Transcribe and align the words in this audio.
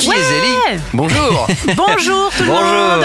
Qui 0.00 0.08
est 0.10 0.12
Zélie 0.14 0.80
Bonjour. 0.94 1.46
Bonjour 1.76 2.30
tout 2.34 2.42
le 2.42 2.48
Bonjour. 2.48 2.64
monde. 2.64 3.04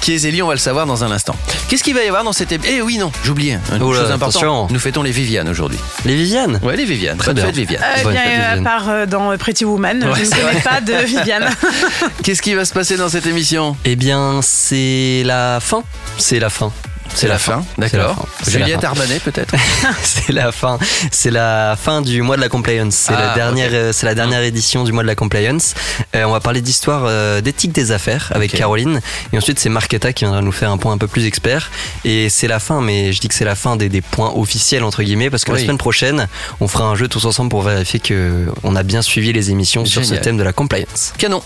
Qui 0.00 0.14
est 0.14 0.18
Zélie 0.18 0.40
On 0.42 0.46
va 0.48 0.54
le 0.54 0.58
savoir 0.58 0.86
dans 0.86 1.04
un 1.04 1.10
instant. 1.10 1.36
Qu'est-ce 1.68 1.82
qu'il 1.84 1.94
va 1.94 2.02
y 2.04 2.08
avoir 2.08 2.24
dans 2.24 2.32
cette 2.32 2.52
émission 2.52 2.72
Eh 2.74 2.80
oui, 2.80 2.96
non, 2.96 3.12
j'oubliais 3.22 3.58
une 3.74 3.82
Oula, 3.82 4.00
chose 4.00 4.10
importante. 4.10 4.42
attention. 4.42 4.66
Nous 4.70 4.78
fêtons 4.78 5.02
les 5.02 5.10
Vivianes 5.10 5.48
aujourd'hui. 5.48 5.78
Les 6.06 6.16
Viviane 6.16 6.58
Ouais, 6.62 6.74
les 6.76 6.86
Vivianes. 6.86 7.18
Très 7.18 7.28
Bonne 7.28 7.34
bien. 7.36 7.44
fête, 7.46 7.56
Viviane. 7.56 7.82
Euh, 7.82 8.02
Bonne 8.02 8.12
bien, 8.12 8.22
fête, 8.22 8.30
euh, 8.32 8.34
à 8.34 8.46
Viviane. 8.56 8.64
part 8.64 8.88
euh, 8.88 9.06
dans 9.06 9.36
Pretty 9.36 9.64
Woman, 9.66 10.04
Ouais, 10.04 10.10
je 10.16 10.20
ne 10.20 10.24
c'est 10.24 10.40
connais 10.40 10.60
pas 10.60 10.80
de 10.80 10.94
Viviane. 11.04 11.50
Qu'est-ce 12.22 12.40
qui 12.40 12.54
va 12.54 12.64
se 12.64 12.72
passer 12.72 12.96
dans 12.96 13.10
cette 13.10 13.26
émission? 13.26 13.76
Eh 13.84 13.94
bien, 13.96 14.40
c'est 14.42 15.22
la 15.26 15.58
fin. 15.60 15.82
C'est 16.16 16.38
la 16.40 16.48
fin. 16.48 16.72
C'est 17.14 17.28
la 17.28 17.38
fin, 17.38 17.64
la 17.78 17.88
d'accord. 17.88 18.26
fin. 18.42 18.50
Juliette 18.50 18.80
fin. 18.82 18.88
Arbanet 18.88 19.20
peut-être 19.20 19.54
C'est 20.02 20.32
la 20.32 20.52
fin. 20.52 20.78
C'est 21.10 21.30
la 21.30 21.76
fin 21.80 22.02
du 22.02 22.20
mois 22.22 22.36
de 22.36 22.40
la 22.42 22.48
compliance. 22.50 22.94
C'est 22.94 23.14
Ah, 23.16 23.28
la 23.28 23.34
dernière. 23.34 23.68
ok. 23.68 23.74
euh, 23.74 23.92
C'est 23.92 24.04
la 24.06 24.14
dernière 24.14 24.42
édition 24.42 24.84
du 24.84 24.92
mois 24.92 25.02
de 25.02 25.06
la 25.08 25.14
compliance. 25.14 25.74
Euh, 26.14 26.24
on 26.24 26.32
va 26.32 26.40
parler 26.40 26.60
d'histoire 26.60 27.04
euh, 27.06 27.40
d'éthique 27.40 27.72
des 27.72 27.90
affaires 27.92 28.30
avec. 28.34 28.52
Caroline. 28.52 29.00
Et 29.32 29.38
ensuite, 29.38 29.58
c'est 29.58 29.68
Marquetta 29.70 30.12
qui 30.12 30.24
viendra 30.24 30.42
nous 30.42 30.52
faire 30.52 30.70
un 30.70 30.76
point 30.78 30.92
un 30.92 30.98
peu 30.98 31.06
plus 31.08 31.24
expert. 31.26 31.70
Et 32.04 32.28
c'est 32.28 32.48
la 32.48 32.58
fin, 32.60 32.80
mais 32.80 33.12
je 33.12 33.20
dis 33.20 33.28
que 33.28 33.34
c'est 33.34 33.44
la 33.44 33.54
fin 33.54 33.76
des, 33.76 33.88
des 33.88 34.00
points 34.02 34.32
officiels 34.34 34.84
entre 34.84 35.02
guillemets 35.02 35.30
parce 35.30 35.44
que 35.44 35.52
Oui. 35.52 35.58
la 35.58 35.64
semaine 35.64 35.78
prochaine, 35.78 36.28
on 36.60 36.68
fera 36.68 36.84
un 36.84 36.96
jeu 36.96 37.08
tous 37.08 37.24
ensemble 37.24 37.50
pour 37.50 37.62
vérifier 37.62 38.00
que 38.00 38.46
on 38.62 38.76
a 38.76 38.82
bien 38.82 39.02
suivi 39.02 39.32
les 39.32 39.50
émissions 39.50 39.84
sur 39.86 40.04
ce 40.04 40.14
thème 40.14 40.36
de 40.36 40.42
la 40.42 40.52
compliance. 40.52 41.12
Canon. 41.18 41.42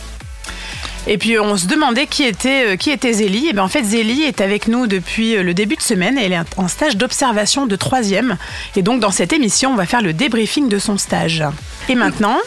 Et 1.06 1.18
puis 1.18 1.38
on 1.38 1.56
se 1.56 1.66
demandait 1.66 2.06
qui 2.06 2.24
était, 2.24 2.72
euh, 2.72 2.76
qui 2.76 2.90
était 2.90 3.12
Zélie. 3.12 3.48
Et 3.48 3.52
bien 3.52 3.64
en 3.64 3.68
fait, 3.68 3.82
Zélie 3.84 4.22
est 4.22 4.40
avec 4.40 4.68
nous 4.68 4.86
depuis 4.86 5.36
euh, 5.36 5.42
le 5.42 5.54
début 5.54 5.76
de 5.76 5.82
semaine. 5.82 6.18
Elle 6.18 6.32
est 6.32 6.40
en 6.56 6.68
stage 6.68 6.96
d'observation 6.96 7.66
de 7.66 7.76
troisième. 7.76 8.36
Et 8.76 8.82
donc 8.82 9.00
dans 9.00 9.10
cette 9.10 9.32
émission, 9.32 9.72
on 9.72 9.76
va 9.76 9.86
faire 9.86 10.02
le 10.02 10.12
débriefing 10.12 10.68
de 10.68 10.78
son 10.78 10.98
stage. 10.98 11.44
Et 11.88 11.94
maintenant, 11.94 12.38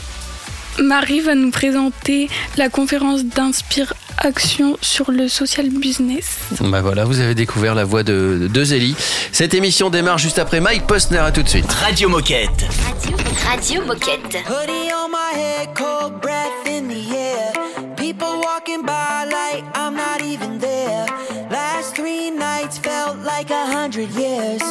Marie 0.79 1.19
va 1.19 1.35
nous 1.35 1.51
présenter 1.51 2.29
la 2.57 2.69
conférence 2.69 3.23
d'Inspire 3.23 3.93
Action 4.17 4.77
sur 4.81 5.11
le 5.11 5.27
social 5.27 5.69
business. 5.69 6.37
Bah 6.61 6.81
voilà, 6.81 7.03
vous 7.03 7.19
avez 7.19 7.33
découvert 7.33 7.73
la 7.73 7.83
voix 7.83 8.03
de, 8.03 8.47
de 8.51 8.63
Zélie. 8.63 8.95
Cette 9.31 9.55
émission 9.55 9.89
démarre 9.89 10.19
juste 10.19 10.37
après 10.37 10.59
Mike 10.59 10.85
Postner. 10.85 11.17
À 11.17 11.31
tout 11.31 11.41
de 11.41 11.49
suite. 11.49 11.71
Radio 11.71 12.09
Moquette. 12.09 12.49
Radio, 12.85 13.17
Radio 13.43 13.85
Moquette. 13.85 14.37
People 18.13 18.41
walking 18.41 18.83
by 18.85 19.25
like 19.25 19.63
I'm 19.75 19.95
not 19.95 20.21
even 20.21 20.59
there. 20.59 21.07
Last 21.49 21.95
three 21.95 22.29
nights 22.29 22.77
felt 22.77 23.17
like 23.17 23.49
a 23.49 23.65
hundred 23.65 24.09
years. 24.11 24.61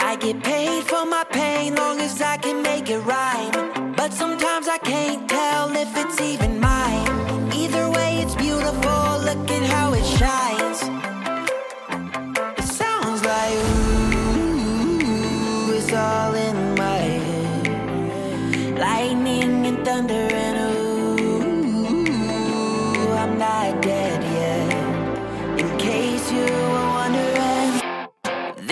I 0.00 0.16
get 0.18 0.42
paid 0.42 0.84
for 0.84 1.04
my 1.04 1.24
pain 1.30 1.74
long 1.74 2.00
as 2.00 2.22
I 2.22 2.38
can 2.38 2.62
make 2.62 2.88
it 2.88 3.00
rhyme. 3.00 3.92
But 3.94 4.14
sometimes 4.14 4.68
I 4.68 4.78
can't 4.78 5.28
tell 5.28 5.70
if 5.76 5.94
it's 5.94 6.18
even 6.18 6.59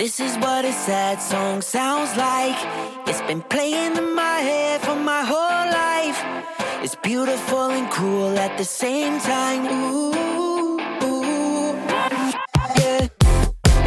This 0.09 0.19
is 0.19 0.37
what 0.37 0.65
a 0.65 0.73
sad 0.73 1.21
song 1.21 1.61
sounds 1.61 2.17
like. 2.17 2.57
It's 3.07 3.21
been 3.21 3.41
playing 3.43 3.95
in 3.95 4.15
my 4.15 4.39
head 4.39 4.81
for 4.81 4.95
my 4.95 5.21
whole 5.23 5.65
life. 5.83 6.19
It's 6.83 6.95
beautiful 6.95 7.69
and 7.69 7.87
cruel 7.91 8.35
at 8.39 8.57
the 8.57 8.65
same 8.65 9.19
time. 9.19 9.67
Ooh, 9.67 10.79
ooh, 11.03 11.75
yeah. 12.79 13.07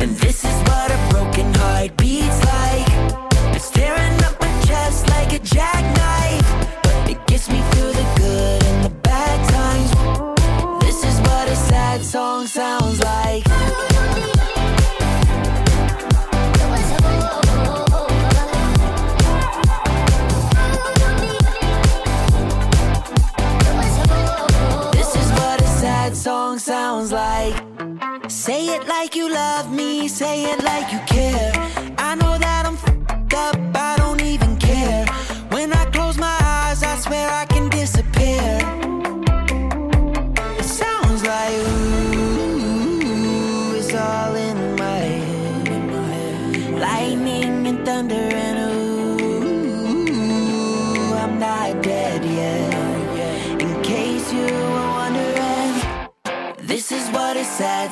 And 0.01 0.11
this 0.17 0.45
is 0.45 0.59
what 0.69 0.91
a 0.93 0.99
broken 1.11 1.53
heart 1.55 1.97
beats 1.97 2.45
like. 2.45 2.89
It's 3.57 3.71
tearing 3.71 4.23
up 4.23 4.41
my 4.41 4.53
chest 4.67 5.09
like 5.09 5.33
a 5.33 5.41
jackknife. 5.41 6.02
Sounds 12.53 13.01
like. 13.01 13.45
This 24.93 25.17
is 25.17 25.31
what 25.33 25.63
a 25.63 25.67
sad 25.67 26.15
song 26.15 26.59
sounds 26.59 27.11
like. 27.11 27.55
Say 28.29 28.67
it 28.67 28.87
like 28.87 29.17
you 29.17 29.33
love 29.33 29.73
me, 29.73 30.07
say 30.09 30.45
it 30.53 30.63
like 30.63 30.93
you 30.93 31.01
care. 31.07 31.72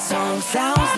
songs 0.01 0.45
sounds 0.45 0.90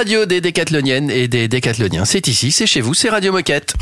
radio 0.00 0.24
des 0.24 0.40
décathloniennes 0.40 1.10
et 1.10 1.28
des 1.28 1.46
décathloniens, 1.46 2.06
c'est 2.06 2.26
ici, 2.26 2.52
c'est 2.52 2.66
chez 2.66 2.80
vous, 2.80 2.94
c'est 2.94 3.10
Radio 3.10 3.32
Moquette. 3.32 3.74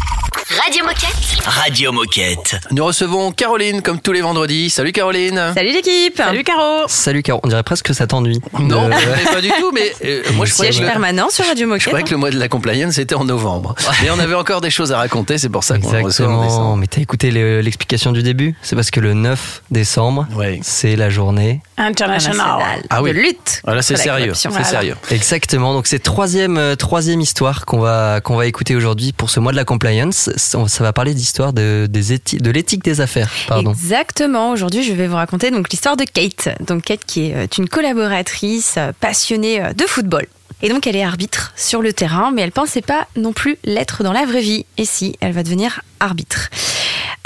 Radio 0.51 0.83
Moquette. 0.83 1.45
Radio 1.45 1.93
Moquette. 1.93 2.57
Nous 2.71 2.83
recevons 2.83 3.33
Caroline 3.33 3.83
comme 3.83 4.01
tous 4.01 4.13
les 4.13 4.23
vendredis. 4.23 4.71
Salut 4.71 4.93
Caroline. 4.93 5.53
Salut 5.55 5.73
l'équipe 5.73 6.17
Salut 6.17 6.43
Caro 6.43 6.85
Salut 6.89 7.23
Caro, 7.23 7.41
on 7.45 7.49
dirait 7.49 7.63
presque 7.63 7.85
que 7.87 7.93
ça 7.93 8.07
t'ennuie. 8.07 8.41
Non, 8.59 8.85
De- 8.85 8.89
mais 8.89 9.31
pas 9.31 9.41
du 9.43 9.49
tout, 9.51 9.71
mais 9.75 9.93
euh, 10.07 10.23
moi 10.35 10.47
je 10.47 10.55
Siège 10.55 10.81
le, 10.81 10.87
permanent 10.87 11.29
sur 11.29 11.45
Radio 11.45 11.67
je 11.67 11.69
Moquette. 11.71 11.87
croyais 11.89 12.05
que 12.05 12.11
le 12.13 12.17
mois 12.17 12.31
de 12.31 12.39
la 12.39 12.49
compliance 12.49 12.95
c'était 12.95 13.15
en 13.15 13.25
novembre. 13.25 13.75
Mais 14.03 14.09
on 14.11 14.19
avait 14.19 14.35
encore 14.35 14.63
des 14.63 14.71
choses 14.71 14.91
à 14.91 14.97
raconter, 14.97 15.37
c'est 15.37 15.51
pour 15.51 15.65
ça 15.65 15.77
qu'on 15.79 15.83
reçoit 15.89 15.99
en 15.99 16.07
Exactement, 16.07 16.43
décembre. 16.45 16.77
mais 16.77 16.87
t'as 16.87 17.03
écouté 17.03 17.31
le- 17.31 17.61
l'explication 17.61 18.13
du 18.13 18.23
début? 18.23 18.55
C'est 18.63 18.75
parce 18.75 18.91
que 18.91 19.01
le 19.01 19.13
9 19.13 19.63
décembre, 19.71 20.27
Ouais. 20.35 20.61
c'est 20.63 20.97
la 20.97 21.11
journée. 21.11 21.61
International. 21.77 22.47
International 22.47 22.83
Ah 22.89 23.03
oui. 23.03 23.11
de 23.13 23.19
lutte. 23.19 23.61
Voilà, 23.65 23.83
c'est 23.83 23.97
sérieux, 23.97 24.33
c'est 24.35 24.51
sérieux. 24.65 24.97
Exactement, 25.11 25.75
donc 25.75 25.87
c'est 25.87 25.99
troisième, 25.99 26.57
euh, 26.57 26.75
troisième 26.75 27.21
histoire 27.21 27.67
qu'on 27.67 27.81
va, 27.81 28.21
qu'on 28.23 28.37
va 28.37 28.47
écouter 28.47 28.75
aujourd'hui 28.77 29.13
pour 29.13 29.29
ce 29.29 29.41
mois 29.41 29.53
de 29.53 29.57
la 29.57 29.65
compliance. 29.67 30.31
Ça 30.39 30.85
va 30.85 30.93
parler 30.93 31.15
d'histoire 31.15 31.53
de, 31.53 31.89
de 31.91 32.51
l'éthique 32.51 32.85
des 32.85 33.01
affaires. 33.01 33.31
Exactement. 33.59 34.51
Aujourd'hui, 34.51 34.83
je 34.83 34.93
vais 34.93 35.07
vous 35.07 35.17
raconter 35.17 35.51
donc 35.51 35.71
l'histoire 35.71 35.97
de 35.97 36.05
Kate. 36.05 36.49
Donc 36.67 36.85
Kate 36.85 37.05
qui 37.07 37.31
est 37.31 37.35
euh, 37.35 37.47
une 37.59 37.69
collaboratrice 37.69 38.75
euh, 38.79 38.93
passionnée 39.01 39.63
euh, 39.63 39.73
de 39.73 39.85
football. 39.85 40.27
Et 40.61 40.69
donc 40.69 40.87
elle 40.87 40.97
est 40.97 41.05
arbitre 41.05 41.53
sur 41.57 41.83
le 41.83 41.93
terrain, 41.93 42.33
mais 42.33 42.43
elle 42.43 42.53
pensait 42.53 42.83
pas 42.83 43.07
non 43.17 43.33
plus 43.33 43.59
l'être 43.65 44.03
dans 44.03 44.13
la 44.13 44.25
vraie 44.25 44.41
vie. 44.41 44.67
Et 44.77 44.85
si, 44.85 45.17
elle 45.21 45.33
va 45.33 45.43
devenir 45.43 45.83
arbitre. 46.01 46.51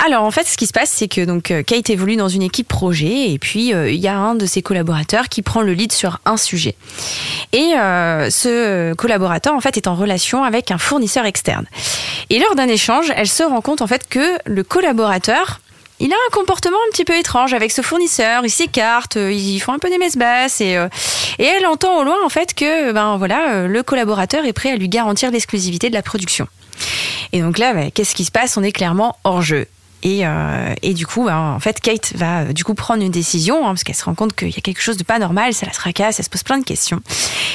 Alors 0.04 0.25
en 0.25 0.32
fait, 0.32 0.49
ce 0.49 0.56
qui 0.56 0.66
se 0.66 0.72
passe, 0.72 0.90
c'est 0.90 1.06
que 1.06 1.20
donc 1.25 1.52
euh, 1.52 1.62
Kate 1.62 1.88
évolue 1.88 2.16
dans 2.16 2.28
une 2.28 2.43
équipe 2.43 2.66
projet, 2.66 3.31
et 3.31 3.38
puis 3.38 3.72
euh, 3.72 3.88
il 3.88 4.00
y 4.00 4.08
a 4.08 4.16
un 4.16 4.34
de 4.34 4.46
ses 4.46 4.60
collaborateurs 4.60 5.28
qui 5.28 5.43
prend 5.43 5.62
le 5.62 5.75
lead 5.75 5.93
sur 5.93 6.19
un 6.25 6.37
sujet. 6.37 6.75
Et 7.52 7.75
euh, 7.78 8.28
ce 8.28 8.94
collaborateur 8.94 9.54
en 9.54 9.60
fait 9.60 9.76
est 9.76 9.87
en 9.87 9.94
relation 9.94 10.43
avec 10.43 10.72
un 10.72 10.78
fournisseur 10.78 11.25
externe. 11.25 11.66
Et 12.31 12.40
lors 12.40 12.56
d'un 12.56 12.66
échange, 12.66 13.12
elle 13.14 13.28
se 13.28 13.44
rend 13.44 13.60
compte 13.60 13.81
en 13.81 13.87
fait 13.87 14.08
que 14.08 14.38
le 14.44 14.64
collaborateur 14.64 15.60
il 16.00 16.12
a 16.12 16.16
un 16.16 16.32
comportement 16.32 16.78
un 16.88 16.90
petit 16.90 17.04
peu 17.04 17.16
étrange 17.16 17.54
avec 17.54 17.70
ce 17.70 17.81
fournisseur. 17.81 18.44
Il 18.44 18.50
s'écarte, 18.50 19.14
ils 19.14 19.60
font 19.60 19.72
un 19.72 19.78
peu 19.78 19.88
des 19.88 19.99
messes 19.99 20.16
basses 20.16 20.60
et, 20.60 20.76
et 21.38 21.44
elle 21.44 21.64
entend 21.64 21.96
au 21.99 22.02
loin 22.02 22.16
en 22.25 22.28
fait 22.28 22.54
que 22.54 22.90
ben 22.90 23.19
voilà 23.19 23.69
le 23.69 23.82
collaborateur 23.84 24.44
est 24.44 24.52
prêt 24.52 24.72
à 24.72 24.76
lui 24.76 24.88
garantir 24.88 25.31
l'exclusivité 25.31 25.90
de 25.90 25.94
la 25.94 26.02
production. 26.02 26.49
Et 27.32 27.40
donc 27.40 27.56
là, 27.58 27.72
ben, 27.72 27.93
qu'est-ce 27.93 28.16
qui 28.16 28.25
se 28.25 28.32
passe? 28.32 28.56
On 28.56 28.64
est 28.64 28.72
clairement 28.72 29.16
hors 29.22 29.43
jeu. 29.43 29.69
Et, 30.02 30.26
euh, 30.26 30.75
et 30.82 30.94
du 30.94 31.06
coup, 31.06 31.25
ben, 31.25 31.38
en 31.38 31.60
fait, 31.60 31.81
Kate 31.81 32.12
va 32.16 32.52
du 32.52 32.64
coup 32.64 32.75
prendre 32.75 33.02
une 33.02 33.10
décision 33.10 33.64
hein, 33.66 33.70
parce 33.70 33.84
qu'elle 33.84 33.94
se 33.94 34.04
rend 34.04 34.14
compte 34.14 34.34
qu'il 34.34 34.50
y 34.50 34.58
a 34.58 34.60
quelque 34.60 34.82
chose 34.82 34.96
de 34.96 35.04
pas 35.04 35.19
normal, 35.19 35.54
ça 35.54 35.66
la 35.66 35.72
tracasse, 35.72 36.19
elle 36.19 36.25
se 36.25 36.31
pose 36.31 36.43
plein 36.43 36.58
de 36.58 36.64
questions. 36.64 37.00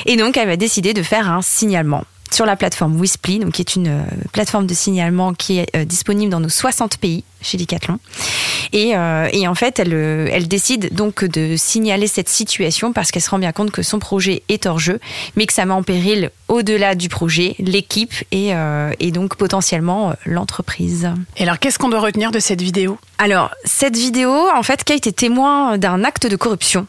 Et 0.05 0.15
donc, 0.15 0.38
elle 0.38 0.47
va 0.47 0.55
décider 0.55 0.94
de 0.94 1.03
faire 1.03 1.29
un 1.29 1.41
signalement 1.41 2.03
sur 2.31 2.45
la 2.45 2.56
plateforme 2.56 3.00
Wisply, 3.00 3.39
donc 3.39 3.53
qui 3.53 3.62
est 3.62 3.75
une 3.75 3.88
euh, 3.88 4.03
plateforme 4.31 4.68
de 4.68 4.74
signalement 4.74 5.33
qui 5.33 5.59
est 5.59 5.75
euh, 5.75 5.85
disponible 5.85 6.31
dans 6.31 6.39
nos 6.39 6.50
60 6.50 6.97
pays 6.97 7.24
chez 7.41 7.57
Decathlon. 7.57 8.00
Et, 8.74 8.95
euh, 8.95 9.29
et 9.31 9.47
en 9.47 9.56
fait, 9.56 9.79
elle, 9.79 9.94
elle 9.94 10.47
décide 10.47 10.94
donc 10.94 11.24
de 11.24 11.56
signaler 11.56 12.07
cette 12.07 12.29
situation 12.29 12.91
parce 12.94 13.12
qu'elle 13.12 13.21
se 13.21 13.29
rend 13.29 13.39
bien 13.39 13.51
compte 13.51 13.71
que 13.71 13.81
son 13.81 14.00
projet 14.00 14.44
est 14.50 14.65
hors 14.65 14.79
jeu, 14.79 15.00
mais 15.35 15.45
que 15.45 15.53
ça 15.53 15.65
met 15.65 15.74
en 15.74 15.83
péril 15.83 16.31
au-delà 16.47 16.95
du 16.95 17.09
projet 17.09 17.56
l'équipe 17.59 18.13
et, 18.31 18.51
et 19.00 19.12
donc 19.12 19.35
potentiellement 19.35 20.13
l'entreprise. 20.25 21.09
Et 21.38 21.44
alors, 21.44 21.59
qu'est-ce 21.59 21.77
qu'on 21.80 21.89
doit 21.89 22.00
retenir 22.00 22.31
de 22.31 22.39
cette 22.39 22.62
vidéo? 22.62 22.97
Alors, 23.19 23.51
cette 23.63 23.95
vidéo, 23.95 24.33
en 24.53 24.63
fait, 24.63 24.83
Kate 24.83 25.07
est 25.07 25.15
témoin 25.15 25.77
d'un 25.77 26.03
acte 26.03 26.27
de 26.27 26.35
corruption. 26.35 26.88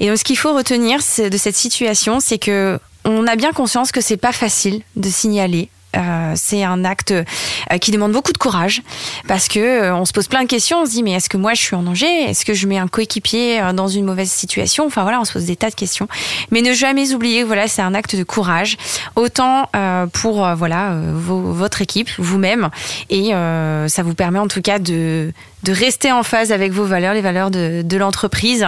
Et 0.00 0.08
donc, 0.08 0.18
ce 0.18 0.24
qu'il 0.24 0.36
faut 0.36 0.54
retenir 0.54 0.98
de 0.98 1.36
cette 1.36 1.56
situation, 1.56 2.20
c'est 2.20 2.38
que 2.38 2.78
on 3.04 3.26
a 3.26 3.36
bien 3.36 3.52
conscience 3.52 3.92
que 3.92 4.00
c'est 4.00 4.16
pas 4.16 4.32
facile 4.32 4.82
de 4.96 5.08
signaler. 5.08 5.68
Euh, 5.96 6.32
c'est 6.36 6.64
un 6.64 6.84
acte 6.84 7.12
euh, 7.12 7.78
qui 7.80 7.90
demande 7.90 8.12
beaucoup 8.12 8.32
de 8.32 8.38
courage 8.38 8.82
parce 9.28 9.48
que 9.48 9.60
euh, 9.60 9.94
on 9.94 10.04
se 10.04 10.12
pose 10.12 10.28
plein 10.28 10.42
de 10.42 10.48
questions. 10.48 10.82
On 10.82 10.86
se 10.86 10.90
dit 10.90 11.02
mais 11.02 11.12
est-ce 11.12 11.28
que 11.28 11.36
moi 11.36 11.54
je 11.54 11.60
suis 11.60 11.76
en 11.76 11.82
danger? 11.82 12.06
Est-ce 12.06 12.44
que 12.44 12.54
je 12.54 12.66
mets 12.66 12.78
un 12.78 12.88
coéquipier 12.88 13.60
dans 13.74 13.88
une 13.88 14.04
mauvaise 14.04 14.30
situation? 14.30 14.86
Enfin 14.86 15.02
voilà, 15.02 15.20
on 15.20 15.24
se 15.24 15.32
pose 15.32 15.44
des 15.44 15.56
tas 15.56 15.70
de 15.70 15.74
questions. 15.74 16.08
Mais 16.50 16.62
ne 16.62 16.72
jamais 16.72 17.12
oublier, 17.14 17.44
voilà, 17.44 17.68
c'est 17.68 17.82
un 17.82 17.94
acte 17.94 18.16
de 18.16 18.24
courage, 18.24 18.76
autant 19.16 19.68
pour 20.12 20.48
voilà 20.54 20.96
votre 21.16 21.82
équipe, 21.82 22.10
vous-même, 22.18 22.70
et 23.10 23.30
ça 23.30 24.02
vous 24.02 24.14
permet 24.14 24.38
en 24.38 24.48
tout 24.48 24.62
cas 24.62 24.78
de 24.78 25.32
de 25.64 25.72
rester 25.72 26.12
en 26.12 26.22
phase 26.22 26.52
avec 26.52 26.72
vos 26.72 26.84
valeurs, 26.84 27.14
les 27.14 27.22
valeurs 27.22 27.50
de, 27.50 27.82
de 27.82 27.96
l'entreprise. 27.96 28.66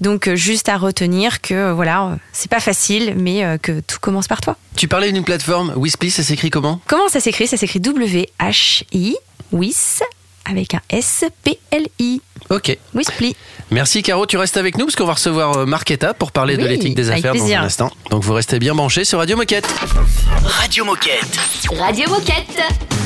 Donc 0.00 0.28
euh, 0.28 0.36
juste 0.36 0.68
à 0.68 0.76
retenir 0.76 1.40
que 1.40 1.54
euh, 1.54 1.72
voilà, 1.72 2.18
c'est 2.32 2.50
pas 2.50 2.60
facile, 2.60 3.14
mais 3.16 3.42
euh, 3.42 3.56
que 3.56 3.80
tout 3.80 3.98
commence 4.00 4.28
par 4.28 4.40
toi. 4.40 4.56
Tu 4.76 4.86
parlais 4.86 5.10
d'une 5.10 5.24
plateforme, 5.24 5.72
Wisply, 5.76 6.10
ça 6.10 6.22
s'écrit 6.22 6.50
comment? 6.50 6.80
Comment 6.86 7.08
ça 7.08 7.20
s'écrit? 7.20 7.46
Ça 7.46 7.56
s'écrit 7.56 7.80
W-H-I, 7.80 9.16
WIS, 9.52 10.02
avec 10.44 10.74
un 10.74 10.80
S-P-L-I. 10.90 12.20
Ok. 12.50 12.76
Wisply. 12.94 13.34
Merci 13.70 14.02
Caro, 14.02 14.26
tu 14.26 14.36
restes 14.36 14.58
avec 14.58 14.76
nous 14.76 14.84
parce 14.84 14.94
qu'on 14.94 15.06
va 15.06 15.14
recevoir 15.14 15.66
Marketa 15.66 16.12
pour 16.14 16.30
parler 16.30 16.56
de 16.56 16.66
l'éthique 16.66 16.94
des 16.94 17.10
affaires 17.10 17.34
dans 17.34 17.50
un 17.50 17.62
instant. 17.62 17.90
Donc 18.10 18.22
vous 18.22 18.34
restez 18.34 18.58
bien 18.58 18.74
branchés 18.74 19.04
sur 19.04 19.18
Radio 19.18 19.36
Moquette. 19.36 19.66
Radio 20.44 20.84
Moquette. 20.84 21.38
Radio 21.80 22.08
Moquette. 22.10 23.05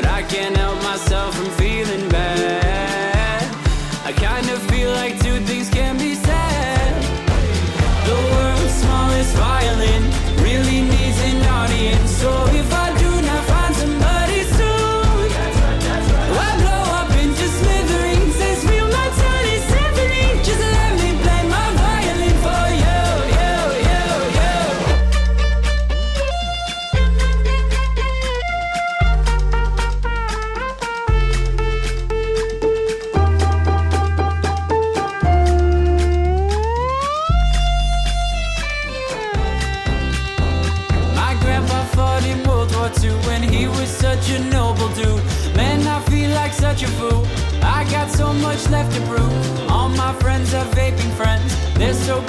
But 0.00 0.06
I 0.06 0.22
can't 0.22 0.56
help 0.56 0.80
myself 0.84 1.34
from 1.34 1.50
feeling 1.58 2.08
bad. 2.08 3.42
I 4.04 4.12
kind 4.12 4.48
of 4.48 4.62
feel 4.70 4.92
like 4.92 5.18
two 5.18 5.40
things 5.40 5.68
can 5.70 5.98
be 5.98 6.14
said. 6.14 7.02
The 8.06 8.14
world's 8.30 8.74
smallest 8.74 9.34
violin 9.34 10.02
really 10.46 10.82
needs 10.82 11.18
an 11.30 11.42
audience. 11.46 12.12
So 12.12 12.30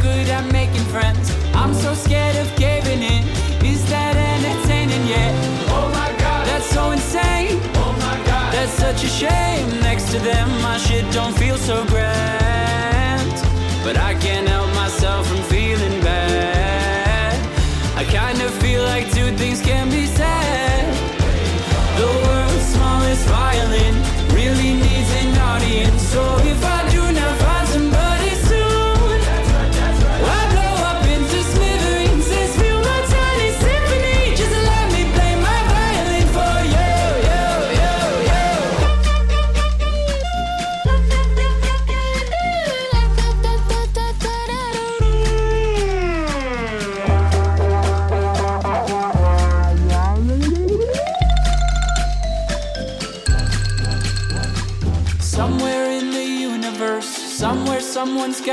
good 0.01 0.27
at 0.29 0.51
making 0.51 0.85
friends. 0.85 1.31
I'm 1.53 1.73
so 1.73 1.93
scared 1.93 2.35
of 2.35 2.47
caving 2.55 3.01
in. 3.01 3.23
Is 3.65 3.81
that 3.89 4.15
entertaining 4.15 5.07
yet? 5.07 5.33
Oh 5.69 5.87
my 5.93 6.09
god, 6.19 6.47
that's 6.47 6.69
so 6.69 6.91
insane. 6.91 7.59
Oh 7.75 7.93
my 7.99 8.17
god, 8.25 8.53
that's 8.53 8.73
such 8.73 9.03
a 9.03 9.07
shame. 9.07 9.67
Next 9.81 10.11
to 10.11 10.19
them, 10.19 10.49
my 10.61 10.77
shit 10.77 11.05
don't 11.13 11.35
feel 11.37 11.57
so 11.57 11.85
grand. 11.85 12.08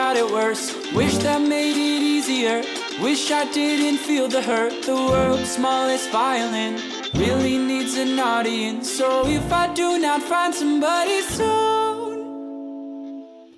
Got 0.07 0.17
it 0.17 0.31
worse. 0.31 0.65
Wish 0.93 1.17
that 1.19 1.41
made 1.41 1.77
it 1.77 2.03
easier. 2.15 2.63
Wish 3.03 3.33
I 3.33 3.45
didn't 3.51 3.99
feel 3.99 4.29
the 4.29 4.41
hurt. 4.41 4.85
The 4.85 4.95
world's 4.95 5.51
smallest 5.51 6.11
violin 6.11 6.75
really 7.15 7.59
needs 7.59 7.97
an 7.97 8.17
audience. 8.21 8.89
So 8.89 9.27
if 9.27 9.53
I 9.53 9.67
do 9.75 9.99
not 9.99 10.23
find 10.23 10.55
somebody 10.55 11.23
soon, 11.23 11.66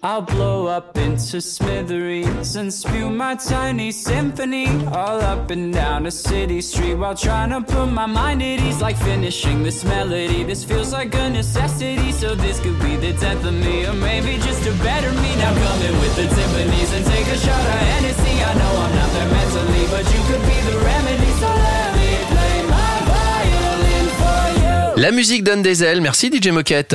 I'll 0.01 0.23
blow 0.23 0.69
up 0.69 0.97
into 0.97 1.41
smithereens 1.41 2.55
and 2.55 2.73
spew 2.73 3.11
my 3.11 3.35
tiny 3.35 3.91
symphony 3.91 4.69
all 4.95 5.21
up 5.21 5.51
and 5.51 5.75
down 5.75 6.07
a 6.07 6.11
city 6.13 6.61
street 6.61 6.95
while 6.95 7.17
trying 7.17 7.51
to 7.51 7.61
put 7.61 7.87
my 7.87 8.07
mind 8.07 8.41
at 8.41 8.61
ease. 8.61 8.81
Like 8.81 8.97
finishing 8.97 9.65
this 9.65 9.83
melody, 9.83 10.45
this 10.45 10.63
feels 10.63 10.93
like 10.93 11.13
a 11.17 11.31
necessity. 11.31 12.13
So 12.13 12.37
this 12.37 12.61
could 12.61 12.79
be 12.79 12.95
the 12.95 13.13
death 13.15 13.45
of 13.45 13.55
me, 13.55 13.87
or 13.87 13.93
maybe 13.95 14.37
just 14.39 14.65
a 14.69 14.73
better 14.85 15.11
me. 15.11 15.35
Now 15.35 15.53
come 15.53 15.83
in 15.83 15.95
with 15.99 16.15
the 16.15 16.27
timpanis 16.31 16.97
and 16.97 17.05
take 17.05 17.27
a 17.27 17.39
shot 17.39 17.59
of 17.59 17.81
Hennessy. 17.91 18.35
I 18.39 18.55
know 18.55 18.73
I'm 18.79 18.95
not 18.95 19.11
there 19.15 19.31
mentally, 19.35 19.85
but 19.91 20.05
you 20.15 20.21
could 20.31 20.43
be 20.47 20.59
the 20.71 20.79
remedy. 20.79 21.31
So 21.43 21.49
let 21.49 21.91
me 21.99 22.11
play 22.31 22.57
my 22.71 22.95
violin 23.11 24.07
for 24.21 24.95
you. 24.95 25.03
La 25.03 25.11
musique 25.11 25.43
donne 25.43 25.63
des 25.63 25.83
ailes. 25.83 26.01
Merci 26.01 26.31
DJ 26.31 26.53
Moquette. 26.53 26.95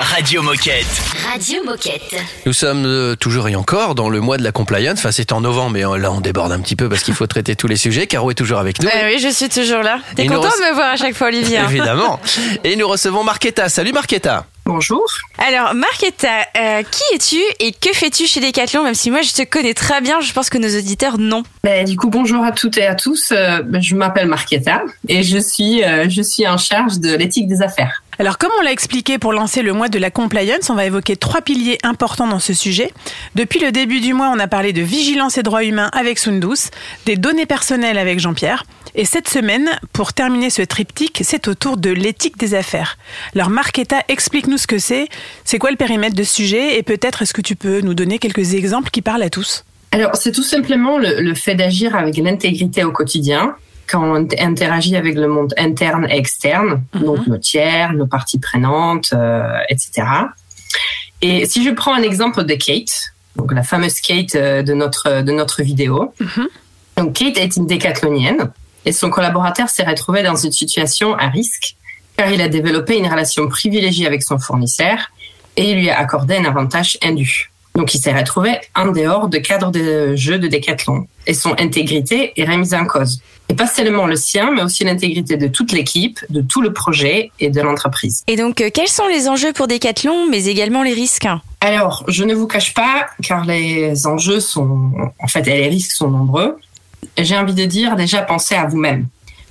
Radio 0.00 0.40
Moquette. 0.42 0.86
Radio 1.30 1.62
Moquette. 1.62 2.16
Nous 2.46 2.54
sommes 2.54 2.84
euh, 2.86 3.16
toujours 3.16 3.48
et 3.48 3.54
encore 3.54 3.94
dans 3.94 4.08
le 4.08 4.20
mois 4.20 4.38
de 4.38 4.42
la 4.42 4.50
compliance. 4.50 4.98
Enfin, 4.98 5.12
c'est 5.12 5.30
en 5.30 5.42
novembre, 5.42 5.72
mais 5.72 5.84
euh, 5.84 5.98
là, 5.98 6.10
on 6.10 6.20
déborde 6.22 6.52
un 6.52 6.60
petit 6.60 6.74
peu 6.74 6.88
parce 6.88 7.02
qu'il 7.02 7.12
faut 7.12 7.26
traiter 7.26 7.54
tous 7.54 7.66
les 7.66 7.76
sujets. 7.76 8.06
Caro 8.06 8.30
est 8.30 8.34
toujours 8.34 8.58
avec 8.58 8.82
nous. 8.82 8.88
Oui, 9.04 9.18
je 9.18 9.28
suis 9.28 9.50
toujours 9.50 9.82
là. 9.82 9.98
T'es 10.16 10.26
content 10.26 10.48
rece- 10.48 10.58
de 10.64 10.70
me 10.70 10.74
voir 10.74 10.92
à 10.92 10.96
chaque 10.96 11.14
fois, 11.14 11.26
Olivier 11.26 11.58
hein 11.58 11.66
Évidemment. 11.68 12.18
Et 12.64 12.76
nous 12.76 12.88
recevons 12.88 13.24
Marquetta. 13.24 13.68
Salut 13.68 13.92
Marquetta. 13.92 14.46
Bonjour. 14.64 15.04
Alors, 15.38 15.74
Marquetta, 15.74 16.28
euh, 16.56 16.82
qui 16.88 17.02
es-tu 17.14 17.40
et 17.58 17.72
que 17.72 17.92
fais-tu 17.92 18.26
chez 18.26 18.40
Decathlon? 18.40 18.84
Même 18.84 18.94
si 18.94 19.10
moi, 19.10 19.20
je 19.20 19.32
te 19.32 19.42
connais 19.42 19.74
très 19.74 20.00
bien, 20.00 20.20
je 20.20 20.32
pense 20.32 20.48
que 20.48 20.58
nos 20.58 20.68
auditeurs, 20.78 21.18
non. 21.18 21.42
Ben, 21.64 21.84
du 21.84 21.96
coup, 21.96 22.08
bonjour 22.08 22.42
à 22.44 22.52
toutes 22.52 22.78
et 22.78 22.86
à 22.86 22.94
tous. 22.94 23.32
Euh, 23.32 23.62
ben, 23.64 23.82
je 23.82 23.94
m'appelle 23.96 24.28
Marquetta 24.28 24.82
et 25.08 25.22
je 25.24 25.38
suis, 25.38 25.82
euh, 25.84 26.08
je 26.08 26.22
suis 26.22 26.46
en 26.46 26.56
charge 26.56 27.00
de 27.00 27.14
l'éthique 27.16 27.48
des 27.48 27.62
affaires. 27.62 28.02
Alors, 28.20 28.36
comme 28.36 28.50
on 28.58 28.62
l'a 28.62 28.70
expliqué 28.70 29.16
pour 29.16 29.32
lancer 29.32 29.62
le 29.62 29.72
mois 29.72 29.88
de 29.88 29.98
la 29.98 30.10
compliance, 30.10 30.68
on 30.68 30.74
va 30.74 30.84
évoquer 30.84 31.16
trois 31.16 31.40
piliers 31.40 31.78
importants 31.82 32.26
dans 32.26 32.38
ce 32.38 32.52
sujet. 32.52 32.92
Depuis 33.34 33.60
le 33.60 33.72
début 33.72 34.00
du 34.00 34.12
mois, 34.12 34.30
on 34.30 34.38
a 34.38 34.46
parlé 34.46 34.74
de 34.74 34.82
vigilance 34.82 35.38
et 35.38 35.42
droits 35.42 35.64
humains 35.64 35.88
avec 35.94 36.18
Sundus, 36.18 36.68
des 37.06 37.16
données 37.16 37.46
personnelles 37.46 37.96
avec 37.96 38.20
Jean-Pierre. 38.20 38.64
Et 38.94 39.06
cette 39.06 39.26
semaine, 39.26 39.70
pour 39.94 40.12
terminer 40.12 40.50
ce 40.50 40.60
triptyque, 40.60 41.22
c'est 41.24 41.48
au 41.48 41.54
tour 41.54 41.78
de 41.78 41.88
l'éthique 41.88 42.36
des 42.36 42.52
affaires. 42.52 42.98
Alors, 43.34 43.48
Marquetta, 43.48 44.02
explique-nous 44.08 44.58
ce 44.58 44.66
que 44.66 44.78
c'est. 44.78 45.08
C'est 45.46 45.58
quoi 45.58 45.70
le 45.70 45.78
périmètre 45.78 46.14
de 46.14 46.22
ce 46.22 46.34
sujet? 46.34 46.76
Et 46.76 46.82
peut-être, 46.82 47.22
est-ce 47.22 47.32
que 47.32 47.40
tu 47.40 47.56
peux 47.56 47.80
nous 47.80 47.94
donner 47.94 48.18
quelques 48.18 48.52
exemples 48.52 48.90
qui 48.90 49.00
parlent 49.00 49.22
à 49.22 49.30
tous? 49.30 49.64
Alors, 49.92 50.14
c'est 50.14 50.32
tout 50.32 50.42
simplement 50.42 50.98
le, 50.98 51.22
le 51.22 51.34
fait 51.34 51.54
d'agir 51.54 51.96
avec 51.96 52.18
l'intégrité 52.18 52.84
au 52.84 52.92
quotidien, 52.92 53.56
quand 53.90 54.02
on 54.02 54.28
interagit 54.38 54.96
avec 54.96 55.16
le 55.16 55.26
monde 55.26 55.54
interne 55.58 56.06
et 56.08 56.16
externe, 56.16 56.82
donc 56.94 57.26
nos 57.26 57.38
tiers, 57.38 57.92
nos 57.92 58.06
parties 58.06 58.38
prenantes, 58.38 59.10
euh, 59.12 59.58
etc. 59.68 60.06
Et 61.22 61.46
si 61.46 61.64
je 61.64 61.70
prends 61.70 61.94
un 61.94 62.02
exemple 62.02 62.44
de 62.44 62.54
Kate, 62.54 63.14
donc 63.36 63.52
la 63.52 63.62
fameuse 63.62 64.00
Kate 64.00 64.34
euh, 64.34 64.62
de 64.62 64.74
notre 64.74 65.22
de 65.22 65.32
notre 65.32 65.62
vidéo. 65.62 66.14
Donc 66.96 67.14
Kate 67.14 67.38
est 67.38 67.56
une 67.56 67.66
décathlonienne 67.66 68.50
et 68.84 68.92
son 68.92 69.10
collaborateur 69.10 69.68
s'est 69.68 69.84
retrouvé 69.84 70.22
dans 70.22 70.36
une 70.36 70.52
situation 70.52 71.14
à 71.14 71.28
risque 71.28 71.76
car 72.16 72.30
il 72.30 72.40
a 72.40 72.48
développé 72.48 72.98
une 72.98 73.06
relation 73.06 73.48
privilégiée 73.48 74.06
avec 74.06 74.22
son 74.22 74.38
fournisseur 74.38 74.98
et 75.56 75.70
il 75.70 75.78
lui 75.78 75.90
a 75.90 75.98
accordé 75.98 76.36
un 76.36 76.44
avantage 76.44 76.98
indu. 77.02 77.49
Donc 77.74 77.94
il 77.94 77.98
s'est 77.98 78.12
retrouvé 78.12 78.58
en 78.74 78.88
dehors 78.88 79.28
de 79.28 79.38
cadre 79.38 79.70
de 79.70 80.14
jeu 80.16 80.38
de 80.38 80.48
décathlon 80.48 81.06
et 81.26 81.34
son 81.34 81.52
intégrité 81.52 82.32
est 82.36 82.44
remise 82.44 82.74
en 82.74 82.84
cause. 82.84 83.20
Et 83.48 83.54
pas 83.54 83.66
seulement 83.66 84.06
le 84.06 84.16
sien, 84.16 84.52
mais 84.54 84.62
aussi 84.62 84.84
l'intégrité 84.84 85.36
de 85.36 85.48
toute 85.48 85.72
l'équipe, 85.72 86.20
de 86.30 86.40
tout 86.40 86.60
le 86.62 86.72
projet 86.72 87.32
et 87.40 87.50
de 87.50 87.60
l'entreprise. 87.60 88.22
Et 88.28 88.36
donc, 88.36 88.60
euh, 88.60 88.70
quels 88.72 88.88
sont 88.88 89.08
les 89.08 89.28
enjeux 89.28 89.52
pour 89.52 89.66
Decathlon, 89.66 90.28
mais 90.30 90.44
également 90.46 90.84
les 90.84 90.92
risques? 90.92 91.26
Alors, 91.60 92.04
je 92.06 92.22
ne 92.24 92.34
vous 92.34 92.46
cache 92.46 92.74
pas, 92.74 93.06
car 93.22 93.44
les 93.44 94.06
enjeux 94.06 94.38
sont, 94.38 94.92
en 95.18 95.26
fait, 95.26 95.46
et 95.48 95.56
les 95.56 95.68
risques 95.68 95.90
sont 95.90 96.10
nombreux. 96.10 96.58
J'ai 97.18 97.36
envie 97.36 97.54
de 97.54 97.64
dire, 97.64 97.96
déjà, 97.96 98.22
pensez 98.22 98.54
à 98.54 98.66
vous-même. 98.66 99.08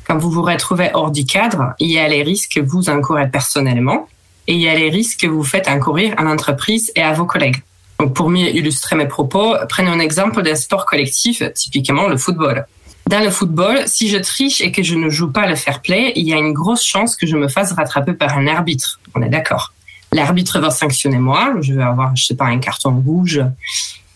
Quand 0.08 0.18
vous 0.18 0.32
vous 0.32 0.44
retrouvez 0.44 0.90
hors 0.94 1.12
du 1.12 1.26
cadre, 1.26 1.74
il 1.80 1.92
y 1.92 2.00
a 2.00 2.08
les 2.08 2.24
risques 2.24 2.54
que 2.56 2.62
vous 2.62 2.90
encourez 2.90 3.30
personnellement 3.30 4.08
et 4.48 4.54
il 4.54 4.62
y 4.62 4.68
a 4.68 4.76
les 4.76 4.90
risques 4.90 5.20
que 5.20 5.28
vous 5.28 5.44
faites 5.44 5.68
encourir 5.68 6.16
à 6.18 6.24
l'entreprise 6.24 6.92
et 6.96 7.04
à 7.04 7.14
vos 7.14 7.26
collègues. 7.26 7.62
Donc, 8.00 8.14
pour 8.14 8.30
mieux 8.30 8.48
illustrer 8.56 8.96
mes 8.96 9.08
propos, 9.08 9.56
prenons 9.68 9.92
un 9.92 10.00
exemple 10.00 10.42
d'un 10.42 10.56
sport 10.56 10.86
collectif, 10.86 11.44
typiquement 11.54 12.08
le 12.08 12.18
football. 12.18 12.66
Dans 13.08 13.20
le 13.20 13.30
football, 13.30 13.84
si 13.88 14.08
je 14.08 14.18
triche 14.18 14.62
et 14.62 14.72
que 14.72 14.84
je 14.84 14.96
ne 14.96 15.10
joue 15.10 15.32
pas 15.32 15.48
le 15.48 15.56
fair 15.56 15.82
play, 15.82 16.14
il 16.16 16.28
y 16.28 16.34
a 16.34 16.38
une 16.38 16.54
grosse 16.54 16.84
chance 16.84 17.16
que 17.16 17.28
je 17.28 17.36
me 17.36 17.48
fasse 17.48 17.74
rattraper 17.74 18.14
par 18.14 18.38
un 18.38 18.48
arbitre. 18.48 19.00
On 19.16 19.22
est 19.22 19.30
d'accord. 19.30 19.74
L'arbitre 20.14 20.60
va 20.60 20.70
sanctionner 20.70 21.18
moi, 21.18 21.56
je 21.62 21.74
vais 21.74 21.84
avoir, 21.84 22.16
je 22.16 22.26
sais 22.26 22.36
pas, 22.36 22.46
un 22.46 22.60
carton 22.60 23.02
rouge. 23.06 23.42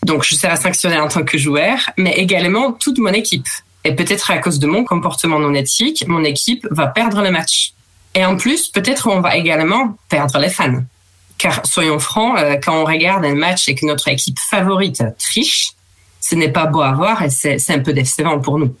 Donc, 0.04 0.24
je 0.24 0.34
serai 0.34 0.56
sanctionné 0.56 0.98
en 0.98 1.08
tant 1.08 1.24
que 1.24 1.36
joueur, 1.36 1.78
mais 1.98 2.12
également 2.12 2.72
toute 2.72 2.98
mon 2.98 3.12
équipe. 3.12 3.46
Et 3.84 3.94
peut-être 3.94 4.30
à 4.30 4.38
cause 4.38 4.58
de 4.58 4.66
mon 4.66 4.84
comportement 4.84 5.38
non 5.38 5.52
éthique, 5.54 6.04
mon 6.08 6.24
équipe 6.24 6.66
va 6.70 6.86
perdre 6.86 7.20
le 7.22 7.30
match. 7.30 7.74
Et 8.14 8.24
en 8.24 8.36
plus, 8.36 8.68
peut-être 8.68 9.08
on 9.08 9.20
va 9.20 9.36
également 9.36 9.98
perdre 10.08 10.38
les 10.38 10.48
fans. 10.48 10.82
Car 11.38 11.66
soyons 11.66 11.98
francs, 11.98 12.38
euh, 12.38 12.56
quand 12.62 12.80
on 12.80 12.84
regarde 12.84 13.24
un 13.24 13.34
match 13.34 13.68
et 13.68 13.74
que 13.74 13.86
notre 13.86 14.08
équipe 14.08 14.38
favorite 14.38 15.02
triche, 15.18 15.72
ce 16.20 16.34
n'est 16.34 16.50
pas 16.50 16.66
beau 16.66 16.80
à 16.80 16.92
voir 16.92 17.22
et 17.22 17.30
c'est 17.30 17.70
un 17.70 17.80
peu 17.80 17.92
décevant 17.92 18.38
pour 18.40 18.58
nous. 18.58 18.74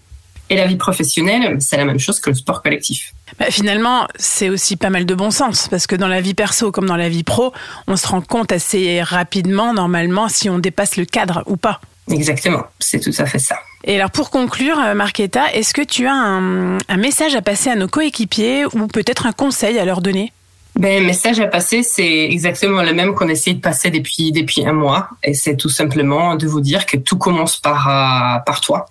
Et 0.50 0.56
la 0.56 0.66
vie 0.66 0.76
professionnelle, 0.76 1.56
c'est 1.60 1.76
la 1.76 1.84
même 1.84 1.98
chose 1.98 2.20
que 2.20 2.30
le 2.30 2.36
sport 2.36 2.62
collectif. 2.62 3.12
Bah, 3.38 3.46
finalement, 3.50 4.06
c'est 4.16 4.50
aussi 4.50 4.76
pas 4.76 4.90
mal 4.90 5.06
de 5.06 5.14
bon 5.14 5.30
sens 5.30 5.68
parce 5.68 5.86
que 5.86 5.96
dans 5.96 6.08
la 6.08 6.20
vie 6.20 6.34
perso 6.34 6.70
comme 6.70 6.86
dans 6.86 6.96
la 6.96 7.08
vie 7.08 7.24
pro, 7.24 7.52
on 7.86 7.96
se 7.96 8.06
rend 8.06 8.20
compte 8.20 8.52
assez 8.52 9.02
rapidement, 9.02 9.72
normalement, 9.72 10.28
si 10.28 10.50
on 10.50 10.58
dépasse 10.58 10.96
le 10.96 11.06
cadre 11.06 11.42
ou 11.46 11.56
pas. 11.56 11.80
Exactement, 12.10 12.62
c'est 12.78 13.00
tout 13.00 13.14
à 13.18 13.24
fait 13.24 13.38
ça. 13.38 13.56
Et 13.84 13.96
alors 13.96 14.10
pour 14.10 14.30
conclure, 14.30 14.78
euh, 14.78 14.94
Marquetta, 14.94 15.52
est-ce 15.54 15.72
que 15.72 15.82
tu 15.82 16.06
as 16.06 16.14
un, 16.14 16.76
un 16.76 16.96
message 16.98 17.34
à 17.34 17.40
passer 17.40 17.70
à 17.70 17.76
nos 17.76 17.88
coéquipiers 17.88 18.66
ou 18.66 18.86
peut-être 18.86 19.26
un 19.26 19.32
conseil 19.32 19.78
à 19.78 19.84
leur 19.86 20.02
donner? 20.02 20.32
Ben, 20.76 21.00
le 21.00 21.06
message 21.06 21.38
à 21.38 21.46
passer, 21.46 21.84
c'est 21.84 22.24
exactement 22.24 22.82
le 22.82 22.92
même 22.92 23.14
qu'on 23.14 23.28
essaie 23.28 23.54
de 23.54 23.60
passer 23.60 23.90
depuis, 23.90 24.32
depuis 24.32 24.66
un 24.66 24.72
mois. 24.72 25.08
Et 25.22 25.32
c'est 25.32 25.56
tout 25.56 25.68
simplement 25.68 26.34
de 26.34 26.46
vous 26.48 26.60
dire 26.60 26.84
que 26.86 26.96
tout 26.96 27.16
commence 27.16 27.56
par, 27.58 27.88
euh, 27.88 28.40
par 28.44 28.60
toi, 28.60 28.86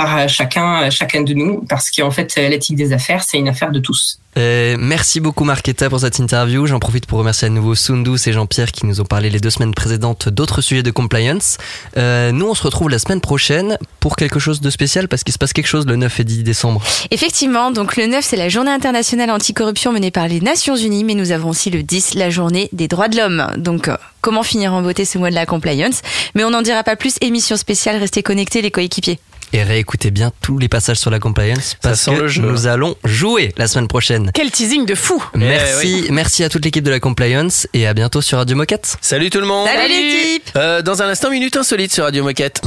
par 0.00 0.16
euh, 0.16 0.28
chacun, 0.28 0.88
chacun 0.88 1.20
de 1.22 1.34
nous, 1.34 1.62
parce 1.68 1.90
qu'en 1.90 2.10
fait, 2.10 2.34
euh, 2.38 2.48
l'éthique 2.48 2.76
des 2.76 2.94
affaires, 2.94 3.22
c'est 3.22 3.36
une 3.36 3.48
affaire 3.48 3.70
de 3.70 3.80
tous. 3.80 4.18
Euh, 4.38 4.76
merci 4.78 5.18
beaucoup 5.18 5.42
Marquetta 5.42 5.90
pour 5.90 6.00
cette 6.00 6.18
interview. 6.20 6.64
J'en 6.66 6.78
profite 6.78 7.06
pour 7.06 7.18
remercier 7.18 7.46
à 7.46 7.50
nouveau 7.50 7.74
Sundus 7.74 8.28
et 8.28 8.32
Jean-Pierre 8.32 8.70
qui 8.70 8.86
nous 8.86 9.00
ont 9.00 9.04
parlé 9.04 9.28
les 9.28 9.40
deux 9.40 9.50
semaines 9.50 9.74
précédentes 9.74 10.28
d'autres 10.28 10.60
sujets 10.60 10.84
de 10.84 10.90
compliance. 10.92 11.58
Euh, 11.96 12.30
nous, 12.30 12.46
on 12.46 12.54
se 12.54 12.62
retrouve 12.62 12.90
la 12.90 13.00
semaine 13.00 13.20
prochaine 13.20 13.76
pour 13.98 14.14
quelque 14.14 14.38
chose 14.38 14.60
de 14.60 14.70
spécial 14.70 15.08
parce 15.08 15.24
qu'il 15.24 15.32
se 15.32 15.38
passe 15.38 15.52
quelque 15.52 15.66
chose 15.66 15.84
le 15.84 15.96
9 15.96 16.20
et 16.20 16.24
10 16.24 16.44
décembre. 16.44 16.80
Effectivement, 17.10 17.72
donc 17.72 17.96
le 17.96 18.06
9, 18.06 18.24
c'est 18.24 18.36
la 18.36 18.48
journée 18.48 18.70
internationale 18.70 19.30
anticorruption 19.30 19.92
menée 19.92 20.12
par 20.12 20.28
les 20.28 20.40
Nations 20.40 20.76
Unies, 20.76 21.02
mais 21.02 21.14
nous 21.14 21.32
avons 21.32 21.50
aussi 21.50 21.70
le 21.70 21.82
10, 21.82 22.14
la 22.14 22.30
journée 22.30 22.68
des 22.72 22.86
droits 22.86 23.08
de 23.08 23.16
l'homme. 23.16 23.48
Donc, 23.56 23.88
euh, 23.88 23.96
comment 24.20 24.44
finir 24.44 24.72
en 24.72 24.82
beauté 24.82 25.04
ce 25.04 25.18
mois 25.18 25.30
de 25.30 25.34
la 25.34 25.46
compliance? 25.46 26.02
Mais 26.36 26.44
on 26.44 26.50
n'en 26.50 26.62
dira 26.62 26.84
pas 26.84 26.94
plus, 26.94 27.16
émission 27.20 27.56
spéciale, 27.56 27.96
restez 27.96 28.22
connectés 28.22 28.62
les 28.62 28.70
coéquipiers. 28.70 29.18
Et 29.52 29.62
réécoutez 29.64 30.10
bien 30.12 30.30
tous 30.40 30.58
les 30.58 30.68
passages 30.68 30.98
sur 30.98 31.10
la 31.10 31.18
compliance 31.18 31.76
parce 31.82 32.04
que 32.04 32.10
le 32.12 32.28
jeu. 32.28 32.42
nous 32.42 32.66
allons 32.68 32.94
jouer 33.04 33.52
la 33.56 33.66
semaine 33.66 33.88
prochaine. 33.88 34.30
Quel 34.32 34.50
teasing 34.50 34.86
de 34.86 34.94
fou 34.94 35.22
Merci, 35.34 36.06
merci 36.10 36.44
à 36.44 36.48
toute 36.48 36.64
l'équipe 36.64 36.84
de 36.84 36.90
la 36.90 37.00
compliance 37.00 37.66
et 37.74 37.86
à 37.86 37.94
bientôt 37.94 38.22
sur 38.22 38.38
Radio 38.38 38.56
Moquette. 38.56 38.96
Salut 39.00 39.28
tout 39.28 39.40
le 39.40 39.46
monde 39.46 39.66
Salut 39.66 39.88
l'équipe 39.88 40.50
Euh, 40.56 40.82
Dans 40.82 41.02
un 41.02 41.08
instant, 41.08 41.30
minute 41.30 41.56
insolite 41.56 41.92
sur 41.92 42.04
Radio 42.04 42.22
Moquette. 42.22 42.60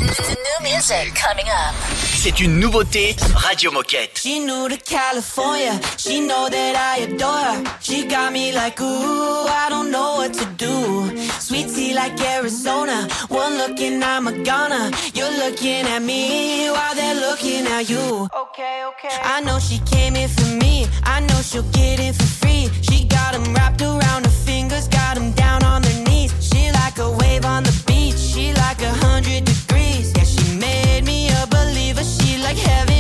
C'est 2.16 2.40
une 2.40 2.60
nouveauté 2.60 3.16
Radio 3.36 3.72
Moquette. 3.72 4.20
She 4.22 4.40
knew 4.40 4.68
to 4.70 4.76
California. 4.86 5.74
She 5.98 6.20
know 6.22 6.48
that 6.50 6.76
I 6.98 7.04
adore 7.04 7.28
her. 7.58 7.64
She 7.82 8.06
got 8.08 8.32
me 8.32 8.52
like, 8.54 8.80
ooh, 8.82 9.46
I 9.48 9.70
don't 9.70 9.90
know 9.92 10.18
what 10.18 10.30
to 10.34 10.46
do. 10.58 11.12
Sweet 11.40 11.68
tea 11.74 11.94
like 11.94 12.20
Arizona. 12.22 13.08
One 13.30 13.58
look 13.58 13.80
and 13.82 14.04
I'm 14.04 14.28
a 14.28 14.32
goner. 14.32 14.90
You're 15.14 15.32
looking 15.38 15.86
at 15.86 16.02
me 16.02 16.70
while 16.74 16.96
they're 16.96 17.20
looking 17.28 17.66
at 17.68 17.90
you. 17.90 18.28
Okay, 18.44 18.76
okay. 18.90 19.16
I 19.36 19.42
know 19.42 19.60
she 19.60 19.78
came 19.94 20.16
in 20.16 20.30
for 20.30 20.50
me. 20.64 20.88
I 21.04 21.20
know 21.28 21.40
she'll 21.42 21.70
get 21.72 22.00
in 22.00 22.14
for 22.14 22.30
free. 22.42 22.70
She 22.82 23.06
got 23.06 23.32
'em 23.36 23.46
wrapped 23.54 23.82
around 23.82 24.22
her 24.28 24.38
fingers, 24.48 24.88
got 24.88 25.14
'em 25.18 25.32
down 25.44 25.64
on 25.64 25.82
their 25.82 26.00
knees. 26.08 26.32
She 26.50 26.62
like 26.82 26.98
a 27.08 27.10
wave 27.20 27.46
on 27.46 27.62
the 27.64 27.76
beach. 27.88 28.20
She 28.32 28.46
like 28.66 28.82
a 28.92 28.94
hundred 29.06 29.42
degrees. 29.52 30.08
Yeah, 30.16 30.28
she 30.36 30.46
made 30.68 31.04
me 31.12 31.20
a 31.42 31.44
believer. 31.56 32.04
She 32.16 32.38
like 32.46 32.60
heaven 32.70 32.93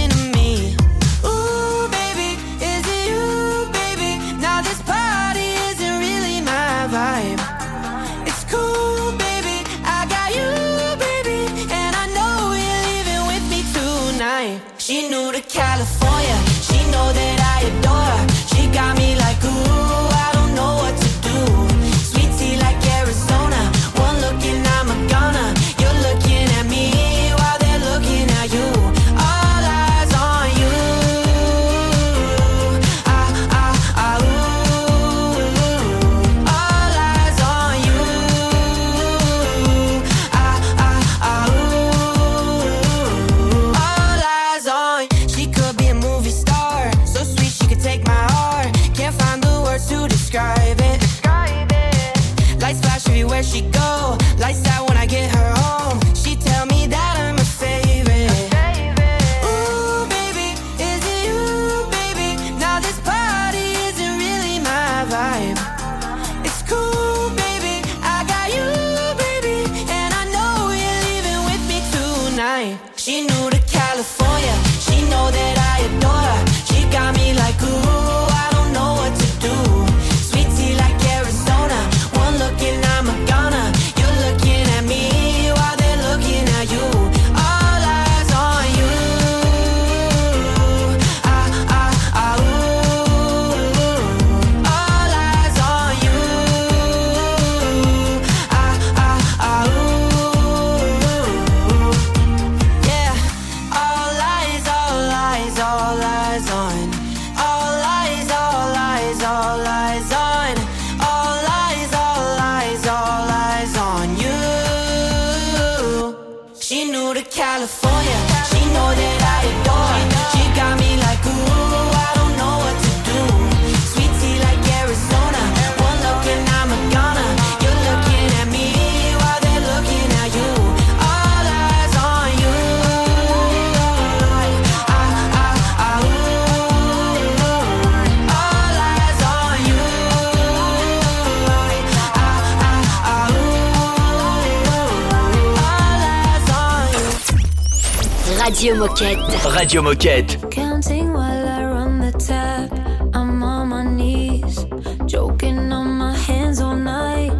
Radio 148.43 148.75
Moquette. 148.75 149.55
Radio 149.55 149.81
Moquette. 149.81 150.37
Counting 150.51 151.13
while 151.13 151.47
I 151.47 151.63
run 151.63 151.99
the 151.99 152.11
tap. 152.11 152.69
I'm 153.15 153.41
on 153.41 153.69
my 153.69 153.83
knees. 153.83 154.65
Joking 155.05 155.71
on 155.71 155.97
my 155.97 156.13
hands 156.13 156.59
all 156.59 156.75
night. 156.75 157.31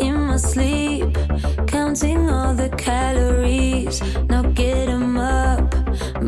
In 0.00 0.26
my 0.26 0.36
sleep. 0.36 1.16
Counting 1.66 2.28
all 2.28 2.52
the 2.52 2.68
calories. 2.76 4.02
Now 4.28 4.42
get 4.42 4.88
them 4.88 5.16
up. 5.16 5.74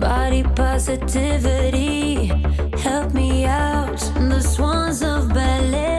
Body 0.00 0.44
positivity. 0.44 2.32
Help 2.78 3.12
me 3.12 3.44
out. 3.44 3.98
The 4.30 4.40
swans 4.40 5.02
of 5.02 5.28
ballet. 5.28 5.95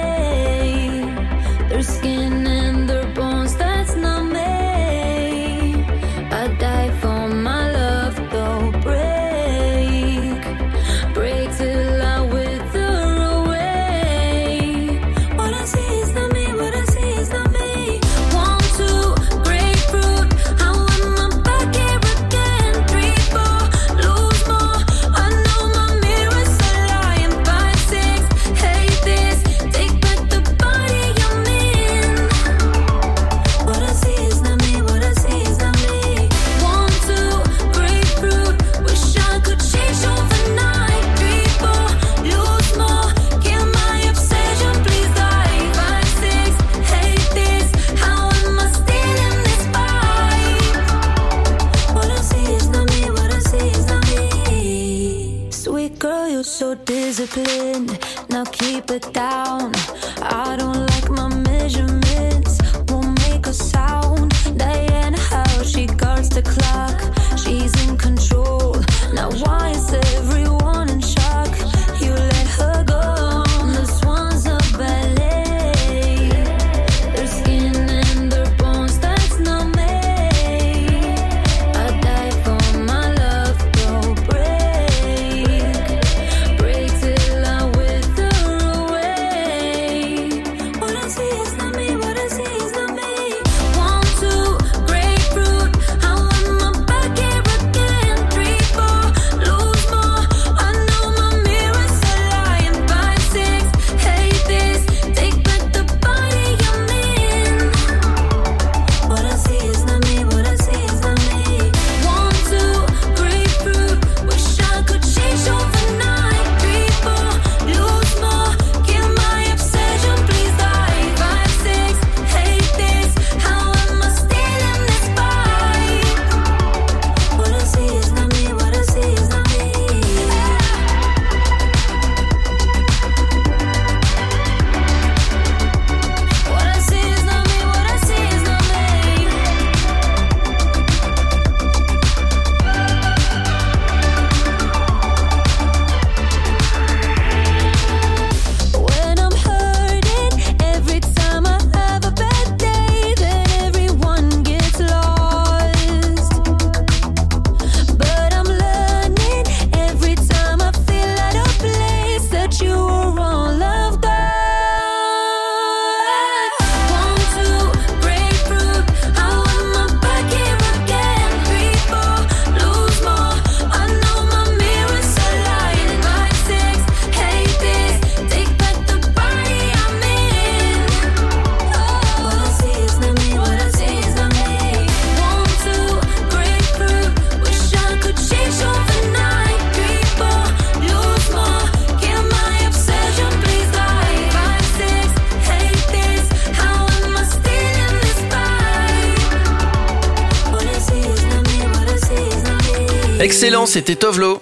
Excellent, 203.19 203.65
c'était 203.65 203.95
Tovlo. 203.95 204.41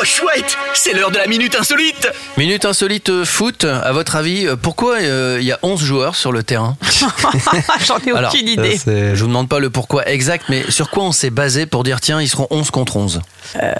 Oh 0.00 0.04
chouette, 0.04 0.56
c'est 0.74 0.92
l'heure 0.92 1.10
de 1.10 1.16
la 1.16 1.26
minute 1.26 1.56
insolite. 1.56 2.08
Minute 2.36 2.64
insolite 2.64 3.08
euh, 3.08 3.24
foot, 3.24 3.64
à 3.64 3.90
votre 3.90 4.14
avis, 4.14 4.46
euh, 4.46 4.54
pourquoi 4.54 4.96
euh, 5.00 5.38
il 5.40 5.46
y 5.46 5.50
a 5.50 5.58
11 5.62 5.82
joueurs 5.82 6.14
sur 6.14 6.30
le 6.30 6.44
terrain 6.44 6.76
J'en 7.86 7.98
ai 7.98 8.12
aucune 8.12 8.46
idée. 8.46 8.78
Je 8.86 9.20
vous 9.20 9.26
demande 9.26 9.48
pas 9.48 9.58
le 9.58 9.70
pourquoi 9.70 10.08
exact, 10.08 10.44
mais 10.50 10.70
sur 10.70 10.90
quoi 10.90 11.02
on 11.02 11.12
s'est 11.12 11.30
basé 11.30 11.66
pour 11.66 11.82
dire 11.82 12.00
tiens, 12.00 12.20
ils 12.20 12.28
seront 12.28 12.46
11 12.50 12.70
contre 12.70 12.96
11 12.96 13.22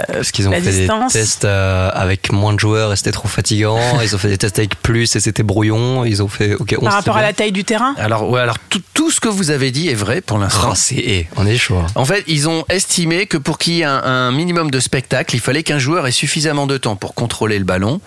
Parce 0.08 0.32
qu'ils 0.32 0.48
ont 0.48 0.52
fait 0.52 0.60
des 0.60 0.88
tests 1.12 1.44
avec 1.44 2.32
moins 2.32 2.52
de 2.52 2.58
joueurs 2.58 2.92
et 2.92 2.96
c'était 2.96 3.12
trop 3.12 3.28
fatigant, 3.28 3.78
ils 4.02 4.14
ont 4.16 4.18
fait 4.18 4.28
des 4.28 4.38
tests 4.38 4.58
avec 4.58 4.74
plus 4.82 5.14
et 5.14 5.20
c'était 5.20 5.44
brouillon, 5.44 6.04
ils 6.04 6.20
ont 6.22 6.28
fait 6.28 6.54
OK, 6.54 6.74
11 6.76 6.84
Par 6.84 6.94
rapport 6.94 7.16
à 7.16 7.22
la 7.22 7.32
taille 7.32 7.52
du 7.52 7.64
terrain 7.64 7.94
Alors 7.96 8.28
ouais, 8.28 8.40
alors 8.40 8.56
tout, 8.94 9.10
ce 9.12 9.20
que 9.20 9.28
vous 9.28 9.50
avez 9.50 9.70
dit 9.70 9.88
est 9.88 9.94
vrai 9.94 10.20
pour 10.20 10.38
l'instant. 10.38 10.70
Oh, 10.72 10.74
c'est 10.74 10.96
eh, 10.96 11.28
on 11.36 11.46
est 11.46 11.56
chaud. 11.56 11.76
Hein. 11.78 11.86
En 11.94 12.04
fait, 12.04 12.24
ils 12.26 12.48
ont 12.48 12.64
estimé 12.68 13.26
que 13.26 13.36
pour 13.36 13.58
qu'il 13.58 13.74
y 13.74 13.80
ait 13.82 13.84
un 13.84 14.32
minimum 14.32 14.70
de 14.70 14.80
spectacle, 14.80 15.36
il 15.36 15.40
fallait 15.40 15.62
qu'un 15.62 15.78
joueur 15.78 16.07
ait 16.08 16.12
suffisamment 16.12 16.66
de 16.66 16.76
temps 16.76 16.96
pour 16.96 17.14
contrôler 17.14 17.58
le 17.58 17.64
ballon, 17.64 18.00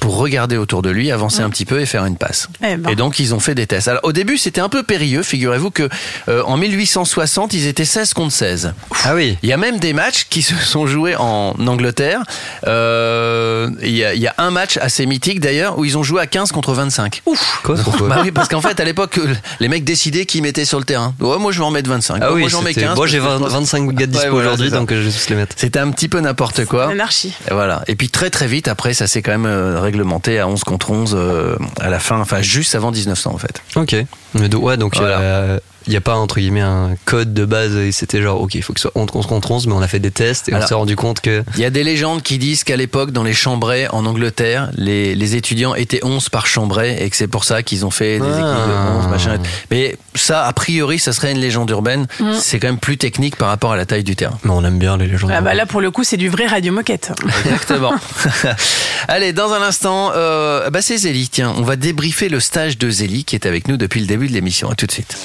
pour 0.00 0.16
regarder 0.18 0.56
autour 0.56 0.82
de 0.82 0.90
lui, 0.90 1.10
avancer 1.10 1.40
un 1.42 1.50
petit 1.50 1.64
peu 1.64 1.80
et 1.80 1.86
faire 1.86 2.04
une 2.06 2.16
passe. 2.16 2.48
Eh 2.64 2.76
ben. 2.76 2.90
Et 2.90 2.94
donc 2.96 3.18
ils 3.18 3.34
ont 3.34 3.40
fait 3.40 3.54
des 3.54 3.66
tests. 3.66 3.88
Alors 3.88 4.00
au 4.04 4.12
début 4.12 4.38
c'était 4.38 4.60
un 4.60 4.68
peu 4.68 4.82
périlleux, 4.82 5.22
figurez-vous 5.22 5.70
que 5.70 5.88
euh, 6.28 6.42
en 6.44 6.56
1860 6.56 7.52
ils 7.54 7.66
étaient 7.66 7.84
16 7.84 8.14
contre 8.14 8.32
16. 8.32 8.74
Ah 9.04 9.14
oui. 9.14 9.36
Il 9.42 9.48
y 9.48 9.52
a 9.52 9.56
même 9.56 9.78
des 9.78 9.92
matchs 9.92 10.26
qui 10.30 10.42
se 10.42 10.54
sont 10.54 10.86
joués 10.86 11.16
en 11.16 11.54
Angleterre. 11.66 12.22
Euh, 12.66 13.68
Il 13.82 13.90
y, 13.96 14.04
a, 14.04 14.14
il 14.14 14.20
y 14.20 14.26
a 14.26 14.34
un 14.38 14.50
match 14.50 14.76
assez 14.78 15.06
mythique 15.06 15.40
d'ailleurs 15.40 15.78
où 15.78 15.84
ils 15.84 15.96
ont 15.98 16.02
joué 16.02 16.20
à 16.20 16.26
15 16.26 16.52
contre 16.52 16.72
25. 16.72 17.22
Ouf 17.26 17.60
Quoi 17.64 17.76
Bah 18.08 18.20
oui, 18.22 18.30
parce 18.30 18.48
qu'en 18.48 18.60
fait 18.60 18.78
à 18.80 18.84
l'époque 18.84 19.18
les 19.60 19.68
mecs 19.68 19.84
décidaient 19.84 20.26
qui 20.26 20.40
mettaient 20.42 20.64
sur 20.64 20.78
le 20.78 20.84
terrain. 20.84 21.14
Ouais, 21.20 21.38
moi 21.38 21.52
je 21.52 21.58
vais 21.58 21.64
en 21.64 21.70
mettre 21.70 21.88
25. 21.90 22.18
Ah 22.20 22.32
oui, 22.32 22.40
moi 22.40 22.48
j'en 22.48 22.62
mets 22.62 22.70
c'était- 22.72 22.86
15. 22.86 22.96
moi 22.96 23.06
j'ai 23.06 23.18
parce 23.18 23.34
que 23.34 23.38
20 23.40 23.48
je 23.48 23.52
pense- 23.54 23.60
25 23.60 23.90
gars 23.94 24.06
de 24.06 24.12
dispo 24.12 24.24
Ouais, 24.26 24.30
voilà, 24.30 24.48
aujourd'hui, 24.52 24.70
donc 24.70 24.92
euh, 24.92 25.02
je 25.02 25.08
vais 25.08 25.12
tous 25.12 25.30
les 25.30 25.36
mettre. 25.36 25.54
C'était 25.56 25.78
un 25.78 25.90
petit 25.90 26.08
peu 26.08 26.20
n'importe 26.20 26.64
quoi. 26.66 26.88
L'anarchie. 26.88 27.34
Et 27.48 27.54
voilà. 27.54 27.82
Et 27.86 27.96
puis 27.96 28.08
très 28.08 28.30
très 28.30 28.46
vite 28.46 28.68
après, 28.68 28.94
ça 28.94 29.06
s'est 29.06 29.22
quand 29.22 29.32
même 29.32 29.46
euh, 29.46 29.80
réglementé 29.80 30.38
à 30.38 30.48
11 30.48 30.64
contre 30.64 30.90
11 30.90 31.14
euh, 31.16 31.56
à 31.80 31.90
la 31.90 31.98
fin, 31.98 32.18
enfin 32.20 32.42
juste 32.42 32.74
avant 32.74 32.90
1900 32.90 33.32
en 33.32 33.38
fait. 33.38 33.62
Ok. 33.76 33.96
Mais 34.38 34.54
ouais, 34.54 34.76
donc 34.76 34.92
il 34.96 35.00
Voilà. 35.00 35.58
n'y 35.88 35.94
a 35.96 36.00
pas 36.00 36.16
entre 36.16 36.40
guillemets 36.40 36.60
un 36.62 36.96
code 37.04 37.32
de 37.32 37.44
base 37.44 37.76
et 37.76 37.92
c'était 37.92 38.20
genre 38.20 38.40
ok, 38.40 38.54
il 38.56 38.62
faut 38.62 38.72
que 38.72 38.80
ce 38.80 38.88
soit 38.90 39.00
11 39.00 39.26
contre 39.26 39.52
11, 39.52 39.68
mais 39.68 39.72
on 39.74 39.82
a 39.82 39.86
fait 39.88 40.00
des 40.00 40.10
tests 40.10 40.48
et 40.48 40.54
on 40.54 40.66
s'est 40.66 40.74
rendu 40.74 40.96
compte 40.96 41.20
que. 41.20 41.44
Il 41.54 41.60
y 41.60 41.64
a 41.64 41.70
des 41.70 41.84
légendes 41.84 42.22
qui 42.22 42.38
disent 42.38 42.64
qu'à 42.64 42.76
l'époque, 42.76 43.12
dans 43.12 43.22
les 43.22 43.32
chambrets 43.32 43.86
en 43.92 44.04
Angleterre, 44.04 44.70
les, 44.74 45.14
les 45.14 45.36
étudiants 45.36 45.74
étaient 45.76 46.00
11 46.04 46.28
par 46.28 46.46
chambray 46.48 46.96
et 47.00 47.08
que 47.08 47.16
c'est 47.16 47.28
pour 47.28 47.44
ça 47.44 47.62
qu'ils 47.62 47.86
ont 47.86 47.90
fait 47.90 48.18
des 48.18 48.26
Ah. 48.26 48.30
équipes 48.30 48.68
de 48.68 48.98
11, 49.04 49.08
machin. 49.08 49.38
Mais 49.70 49.96
ça, 50.16 50.44
a 50.44 50.52
priori, 50.52 50.98
ça 50.98 51.12
serait 51.12 51.30
une 51.32 51.38
légende 51.40 51.70
urbaine. 51.70 52.06
Mm. 52.18 52.32
C'est 52.34 52.58
quand 52.58 52.66
même 52.68 52.78
plus 52.80 52.96
technique 52.98 53.36
par 53.36 53.48
rapport 53.48 53.70
à 53.72 53.76
la 53.76 53.86
taille 53.86 54.02
du 54.04 54.16
terrain. 54.16 54.38
Mais 54.42 54.50
on 54.50 54.64
aime 54.64 54.78
bien 54.80 54.96
les 54.96 55.06
légendes. 55.06 55.30
Ah 55.32 55.40
bah 55.40 55.54
là, 55.54 55.66
pour 55.66 55.80
le 55.80 55.90
coup, 55.92 56.02
c'est 56.04 56.16
du 56.16 56.28
vrai 56.28 56.46
radio 56.46 56.72
moquette. 56.72 57.12
Exactement. 57.44 57.92
Allez, 59.08 59.32
dans 59.32 59.52
un 59.52 59.62
instant, 59.62 60.10
euh, 60.16 60.68
bah 60.70 60.82
c'est 60.82 60.96
Zélie. 60.96 61.28
Tiens, 61.28 61.54
on 61.56 61.62
va 61.62 61.76
débriefer 61.76 62.28
le 62.28 62.40
stage 62.40 62.76
de 62.78 62.90
Zélie 62.90 63.24
qui 63.24 63.36
est 63.36 63.46
avec 63.46 63.68
nous 63.68 63.76
depuis 63.76 64.00
le 64.00 64.06
début 64.06 64.25
de 64.28 64.32
l'émission. 64.32 64.70
À 64.70 64.74
tout 64.74 64.86
de 64.86 64.92
suite. 64.92 65.16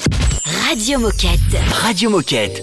Radio 0.68 0.98
Moquette. 0.98 1.40
Radio 1.72 2.10
Moquette. 2.10 2.62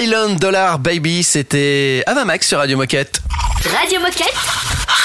Mylon 0.00 0.36
Dollar 0.36 0.78
Baby, 0.78 1.22
c'était 1.22 2.02
Avamax 2.06 2.48
sur 2.48 2.56
Radio 2.56 2.78
Moquette. 2.78 3.20
Radio 3.78 4.00
Moquette. 4.00 4.32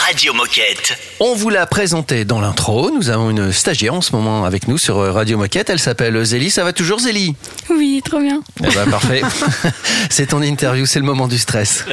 Radio 0.06 0.34
Moquette. 0.34 0.98
On 1.22 1.34
vous 1.34 1.50
l'a 1.50 1.66
présenté 1.66 2.26
dans 2.26 2.42
l'intro. 2.42 2.92
Nous 2.92 3.10
avons 3.10 3.30
une 3.30 3.54
stagiaire 3.54 3.94
en 3.94 4.02
ce 4.02 4.12
moment 4.12 4.44
avec 4.44 4.68
nous 4.68 4.78
sur 4.78 4.98
Radio 4.98 5.38
Moquette. 5.38 5.70
Elle 5.70 5.80
s'appelle 5.80 6.22
Zélie. 6.26 6.52
Ça 6.52 6.66
va 6.66 6.74
toujours, 6.74 7.00
Zélie? 7.00 7.36
Oui, 7.70 8.02
trop 8.04 8.20
bien. 8.20 8.42
Eh 8.60 8.68
ben, 8.68 8.90
parfait. 8.92 9.22
c'est 10.10 10.28
ton 10.28 10.42
interview, 10.42 10.86
c'est 10.86 11.00
le 11.00 11.06
moment 11.06 11.30
du 11.30 11.38
stress. 11.38 11.86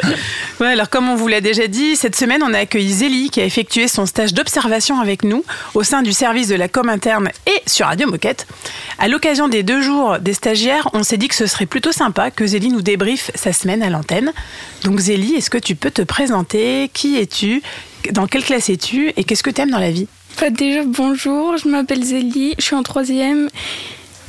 Ouais, 0.59 0.73
alors 0.73 0.91
comme 0.91 1.09
on 1.09 1.15
vous 1.15 1.29
l'a 1.29 1.41
déjà 1.41 1.69
dit, 1.69 1.95
cette 1.95 2.17
semaine, 2.17 2.43
on 2.43 2.53
a 2.53 2.59
accueilli 2.59 2.93
Zélie 2.93 3.31
qui 3.31 3.41
a 3.41 3.45
effectué 3.45 3.87
son 3.87 4.07
stage 4.07 4.35
d'observation 4.35 5.01
avec 5.01 5.23
nous 5.23 5.45
au 5.75 5.85
sein 5.85 6.03
du 6.03 6.13
service 6.13 6.49
de 6.49 6.57
la 6.57 6.67
com 6.67 6.89
interne 6.89 7.31
et 7.47 7.63
sur 7.67 7.87
Radio 7.87 8.11
Moquette. 8.11 8.49
À 8.99 9.07
l'occasion 9.07 9.49
des 9.49 9.63
deux 9.63 9.83
jours 9.83 10.19
des 10.19 10.35
stagiaires, 10.35 10.89
on 10.95 11.05
s'est 11.05 11.17
dit 11.17 11.29
que 11.29 11.37
ce 11.37 11.47
serait 11.47 11.67
plutôt 11.67 11.93
sympa 11.93 12.33
que 12.33 12.45
Zélie 12.45 12.71
nous 12.71 12.83
débriefe 12.83 13.31
sa 13.37 13.53
semaine 13.53 13.85
à 13.85 13.91
l'antenne. 13.91 14.33
Donc 14.83 14.99
Zélie, 14.99 15.35
est-ce 15.35 15.51
que 15.51 15.59
tu 15.59 15.77
peux 15.77 15.93
te 15.93 16.03
présenter? 16.03 16.91
Qui 16.93 17.19
es-tu? 17.19 17.63
Dans 18.11 18.27
quelle 18.27 18.43
classe 18.43 18.69
es-tu? 18.69 19.12
Et 19.17 19.25
qu'est-ce 19.25 19.43
que 19.43 19.51
tu 19.51 19.61
aimes 19.61 19.71
dans 19.71 19.79
la 19.79 19.91
vie? 19.91 20.07
Bah, 20.41 20.51
déjà, 20.51 20.83
bonjour, 20.85 21.57
je 21.57 21.69
m'appelle 21.69 22.03
Zélie, 22.03 22.55
je 22.59 22.65
suis 22.65 22.75
en 22.75 22.83
troisième. 22.83 23.49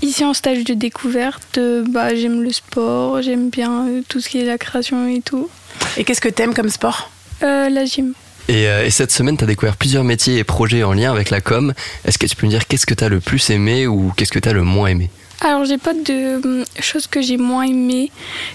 Ici 0.02 0.26
en 0.26 0.34
stage 0.34 0.66
de 0.66 0.74
découverte, 0.74 1.60
bah, 1.88 2.14
j'aime 2.14 2.44
le 2.44 2.52
sport, 2.52 3.22
j'aime 3.22 3.50
bien 3.50 3.88
euh, 3.88 4.02
tout 4.10 4.20
ce 4.20 4.28
qui 4.28 4.40
est 4.40 4.46
la 4.46 4.58
création 4.58 5.08
et 5.08 5.22
tout. 5.22 5.50
Et 5.96 6.04
qu'est-ce 6.04 6.20
que 6.20 6.28
tu 6.28 6.42
aimes 6.42 6.54
comme 6.54 6.70
sport? 6.70 7.10
Euh, 7.42 7.70
la 7.70 7.86
gym. 7.86 8.14
Et, 8.50 8.68
euh, 8.68 8.86
et 8.86 8.90
cette 8.90 9.12
semaine, 9.12 9.38
tu 9.38 9.46
as 9.46 9.48
découvert 9.48 9.78
plusieurs 9.78 10.04
métiers 10.04 10.38
et 10.38 10.44
projets 10.44 10.84
en 10.84 10.92
lien 10.92 11.10
avec 11.10 11.30
la 11.30 11.40
com. 11.40 11.74
Est-ce 12.04 12.18
que 12.18 12.26
tu 12.26 12.36
peux 12.36 12.46
me 12.46 12.52
dire 12.52 12.68
qu'est-ce 12.68 12.86
que 12.86 12.94
tu 12.94 13.04
as 13.04 13.10
le 13.10 13.22
plus 13.22 13.50
aimé 13.50 13.88
ou 13.88 14.12
qu'est-ce 14.18 14.34
que 14.34 14.40
tu 14.40 14.50
as 14.50 14.54
le 14.54 14.64
moins 14.64 14.88
aimé? 14.88 15.10
Alors, 15.44 15.66
j'ai 15.66 15.78
pas 15.78 15.94
de 15.94 16.40
hum, 16.44 16.64
choses 16.80 17.06
que 17.08 17.22
j'ai 17.22 17.36
moins 17.38 17.64
aimées. 17.64 18.12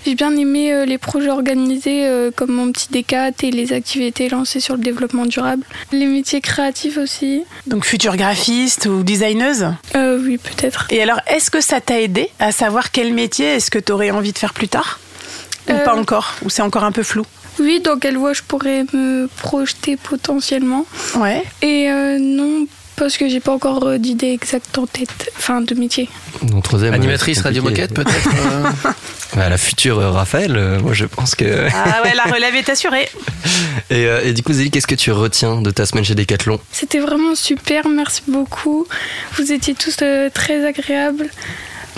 J'ai 0.06 0.14
bien 0.14 0.34
aimé 0.36 0.72
euh, 0.72 0.86
les 0.86 0.96
projets 0.98 1.28
organisés 1.30 2.06
euh, 2.06 2.30
comme 2.34 2.50
mon 2.52 2.72
petit 2.72 2.88
décat 2.90 3.30
et 3.42 3.50
les 3.50 3.72
activités 3.74 4.28
lancées 4.30 4.60
sur 4.60 4.74
le 4.76 4.82
développement 4.82 5.26
durable. 5.26 5.64
Les 5.92 6.06
métiers 6.06 6.40
créatifs 6.40 6.96
aussi. 6.96 7.44
Donc 7.66 7.84
future 7.84 8.16
graphiste 8.16 8.86
ou 8.86 9.02
designeuse? 9.02 9.66
Euh, 9.96 10.18
oui, 10.24 10.38
peut-être. 10.38 10.86
Et 10.90 11.02
alors, 11.02 11.20
est-ce 11.26 11.50
que 11.50 11.60
ça 11.60 11.80
t'a 11.82 12.00
aidé 12.00 12.30
à 12.38 12.52
savoir 12.52 12.90
quel 12.90 13.12
métier 13.12 13.46
est-ce 13.46 13.70
que 13.70 13.78
tu 13.78 13.92
aurais 13.92 14.10
envie 14.10 14.32
de 14.32 14.38
faire 14.38 14.54
plus 14.54 14.68
tard? 14.68 14.98
Ou 15.68 15.72
Euh, 15.72 15.84
pas 15.84 15.94
encore? 15.94 16.36
Ou 16.42 16.48
c'est 16.50 16.62
encore 16.62 16.84
un 16.84 16.92
peu 16.92 17.02
flou? 17.02 17.24
Oui, 17.60 17.80
dans 17.80 17.98
quelle 17.98 18.16
voie 18.16 18.32
je 18.32 18.42
pourrais 18.42 18.84
me 18.94 19.26
projeter 19.42 19.96
potentiellement? 19.96 20.86
Ouais. 21.16 21.42
Et 21.60 21.88
non, 22.18 22.66
parce 22.98 23.16
que 23.16 23.28
j'ai 23.28 23.40
pas 23.40 23.52
encore 23.52 23.84
euh, 23.84 23.98
d'idée 23.98 24.32
exacte 24.32 24.76
en 24.78 24.86
tête, 24.86 25.30
enfin 25.36 25.60
de 25.60 25.74
métier. 25.74 26.08
Dans 26.42 26.60
troisième, 26.60 26.94
Animatrice 26.94 27.38
ouais, 27.38 27.42
c'est 27.42 27.48
Radio. 27.48 27.62
Moquette, 27.62 27.94
peut-être 27.94 28.28
euh 28.28 28.90
Bah, 29.36 29.48
La 29.48 29.58
future 29.58 29.98
euh, 29.98 30.10
Raphaël, 30.10 30.56
euh, 30.56 30.80
moi 30.80 30.94
je 30.94 31.04
pense 31.04 31.34
que. 31.34 31.68
Ah 31.72 32.02
ouais, 32.02 32.14
la 32.14 32.24
relève 32.24 32.54
est 32.54 32.68
assurée. 32.68 33.08
Et, 33.90 34.06
euh, 34.06 34.20
et 34.22 34.32
du 34.34 34.42
coup, 34.42 34.52
Zélie, 34.52 34.70
qu'est-ce 34.70 34.86
que 34.86 34.94
tu 34.94 35.12
retiens 35.12 35.62
de 35.62 35.70
ta 35.70 35.86
semaine 35.86 36.04
chez 36.04 36.14
Decathlon? 36.14 36.60
C'était 36.72 36.98
vraiment 36.98 37.34
super, 37.34 37.88
merci 37.88 38.22
beaucoup. 38.28 38.86
Vous 39.36 39.50
étiez 39.50 39.74
tous 39.74 39.96
euh, 40.02 40.28
très 40.28 40.66
agréables, 40.66 41.30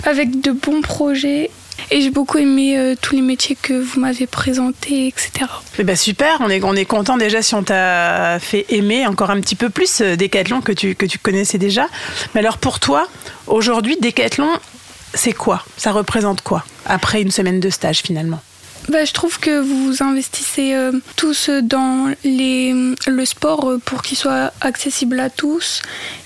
avec 0.05 0.39
de 0.39 0.51
bons 0.51 0.81
projets. 0.81 1.49
Et 1.89 2.01
j'ai 2.01 2.09
beaucoup 2.09 2.37
aimé 2.37 2.77
euh, 2.77 2.95
tous 2.99 3.15
les 3.15 3.21
métiers 3.21 3.57
que 3.59 3.73
vous 3.73 3.99
m'avez 3.99 4.27
présentés, 4.27 5.07
etc. 5.07 5.31
Eh 5.79 5.83
ben 5.83 5.95
super, 5.95 6.37
on 6.41 6.49
est, 6.49 6.63
on 6.63 6.75
est 6.75 6.85
content 6.85 7.17
déjà 7.17 7.41
si 7.41 7.55
on 7.55 7.63
t'a 7.63 8.39
fait 8.39 8.65
aimer 8.69 9.07
encore 9.07 9.31
un 9.31 9.41
petit 9.41 9.55
peu 9.55 9.69
plus 9.69 10.01
euh, 10.01 10.15
Decathlon 10.15 10.61
que 10.61 10.71
tu, 10.71 10.95
que 10.95 11.05
tu 11.05 11.17
connaissais 11.17 11.57
déjà. 11.57 11.87
Mais 12.33 12.41
alors 12.41 12.57
pour 12.57 12.79
toi, 12.79 13.07
aujourd'hui, 13.47 13.97
Decathlon, 13.99 14.49
c'est 15.13 15.33
quoi? 15.33 15.65
Ça 15.77 15.91
représente 15.91 16.41
quoi 16.41 16.63
Après 16.85 17.21
une 17.21 17.31
semaine 17.31 17.59
de 17.59 17.69
stage 17.69 17.99
finalement? 17.99 18.41
Bah, 18.89 19.05
je 19.05 19.13
trouve 19.13 19.39
que 19.39 19.59
vous 19.59 20.01
investissez 20.01 20.73
euh, 20.73 20.91
tous 21.15 21.49
dans 21.49 22.13
les, 22.23 22.73
le 23.07 23.25
sport 23.25 23.73
pour 23.85 24.01
qu'il 24.01 24.17
soit 24.17 24.51
accessible 24.59 25.19
à 25.19 25.29
tous 25.29 25.81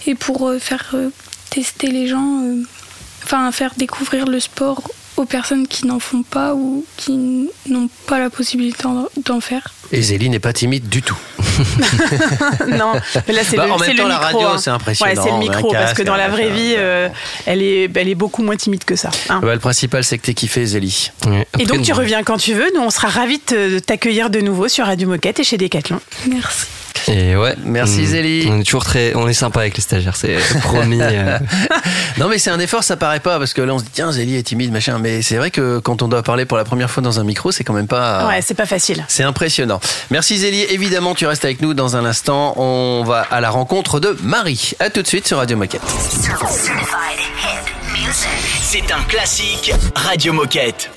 et 0.08 0.16
pour 0.16 0.48
euh, 0.48 0.60
faire 0.60 0.92
euh, 0.94 1.10
tester 1.50 1.88
les 1.88 2.08
gens, 2.08 2.42
enfin 3.24 3.52
faire 3.52 3.74
découvrir 3.76 4.26
le 4.26 4.40
sport 4.40 4.82
aux 5.18 5.26
personnes 5.26 5.68
qui 5.68 5.86
n'en 5.88 6.00
font 6.00 6.24
pas 6.24 6.54
ou 6.56 6.86
qui 6.98 7.50
n'ont 7.68 7.90
pas 8.08 8.20
la 8.20 8.30
possibilité 8.30 8.84
d'en- 9.26 9.40
faire. 9.42 9.74
Et 9.92 10.02
Zélie 10.02 10.30
n'est 10.30 10.40
pas 10.40 10.52
timide 10.54 10.90
du 10.90 11.02
tout. 11.02 11.18
Non, 12.68 12.94
mais 13.28 13.34
là 13.34 13.42
c'est 13.44 13.56
Bah, 13.56 13.66
le, 13.68 13.72
en 13.72 13.78
même 13.78 13.92
le 13.92 13.98
temps, 13.98 14.08
la 14.08 14.16
micro. 14.20 14.40
radio, 14.40 14.48
hein. 14.56 14.58
c'est 14.58 14.70
impressionnant, 14.70 15.12
Ouais, 15.14 15.20
c'est 15.24 15.32
le 15.32 15.38
micro 15.38 15.72
parce 15.72 15.94
que 15.94 16.04
dans 16.04 16.16
la 16.16 16.28
vraie 16.28 16.50
vie, 16.50 16.74
euh, 16.78 17.08
elle, 17.46 17.62
est, 17.62 17.90
elle 17.96 18.10
est 18.10 18.16
beaucoup 18.16 18.44
moins 18.44 18.56
timide 18.58 18.84
que 18.84 18.96
ça. 18.96 19.10
hein. 19.30 19.40
Bah, 19.42 19.54
le 19.54 19.60
principal, 19.60 20.04
c'est 20.04 20.18
que 20.18 20.26
t'es 20.26 20.34
kiffé, 20.34 20.66
Zélie. 20.66 21.12
Et 21.60 21.66
donc 21.66 21.82
tu 21.84 21.94
reviens 21.94 22.24
quand 22.24 22.38
tu 22.38 22.54
veux. 22.54 22.68
Nous, 22.76 22.82
on 22.82 22.90
sera 22.90 23.08
ravis 23.08 23.40
de 23.52 23.80
t'accueillir 23.80 24.30
de 24.30 24.40
nouveau 24.42 24.68
sur 24.68 24.86
Radio 24.86 25.08
Moquette 25.08 25.40
et 25.40 25.44
chez 25.44 25.58
Decathlon. 25.58 26.00
Merci. 26.30 26.66
Et 27.08 27.36
ouais. 27.36 27.56
Merci, 27.64 28.02
mm, 28.02 28.06
Zélie. 28.06 28.48
On 28.52 28.60
est 28.60 28.64
toujours 28.64 28.84
très. 28.86 29.14
On 29.16 29.28
est 29.28 29.34
sympa 29.34 29.62
avec 29.62 29.76
les 29.76 29.82
stagiaires, 29.82 30.16
c'est 30.16 30.36
promis. 30.62 31.00
euh. 31.02 31.38
Non, 32.18 32.30
mais 32.30 32.38
c'est 32.38 32.50
un 32.50 32.60
effort, 32.60 32.84
ça 32.84 32.96
paraît 32.98 33.20
pas, 33.20 33.38
parce 33.40 33.54
que 33.54 33.62
là, 33.62 33.74
on 33.74 33.80
se 33.80 33.84
dit, 33.84 33.90
tiens, 33.94 34.12
Zélie 34.12 34.38
est 34.38 34.44
timide, 34.44 34.72
machin. 34.72 35.00
Mais 35.00 35.22
c'est 35.22 35.36
vrai 35.36 35.52
que 35.52 35.80
quand 35.80 36.02
on 36.02 36.08
doit 36.08 36.24
parler 36.24 36.46
pour 36.46 36.58
la 36.58 36.64
première 36.64 36.90
fois 36.90 37.04
dans 37.04 37.20
un 37.20 37.24
micro, 37.24 37.52
c'est 37.52 37.64
quand 37.64 37.74
même 37.74 37.88
pas. 37.88 38.28
Ouais, 38.28 38.42
c'est 38.42 38.54
pas 38.54 38.66
facile. 38.66 39.06
C'est 39.08 39.24
impressionnant. 39.24 39.80
Merci 40.12 40.38
Zélie. 40.38 40.64
Évidemment, 40.70 41.14
tu 41.16 41.26
restes 41.28 41.46
avec 41.46 41.62
nous 41.62 41.74
dans 41.74 41.96
un 41.98 42.06
instant. 42.06 42.54
On 42.58 43.04
va 43.06 43.22
à 43.30 43.42
la 43.42 43.50
rencontre 43.50 44.00
de 44.00 44.16
Marie. 44.24 44.72
À 44.80 44.90
tout 44.90 45.02
de 45.02 45.08
suite 45.08 45.28
sur 45.28 45.38
Radio 45.38 45.58
Moquette. 45.58 45.82
C'est 48.62 48.92
un 48.92 49.04
classique 49.08 49.74
Radio 49.96 50.34
Moquette. 50.34 50.90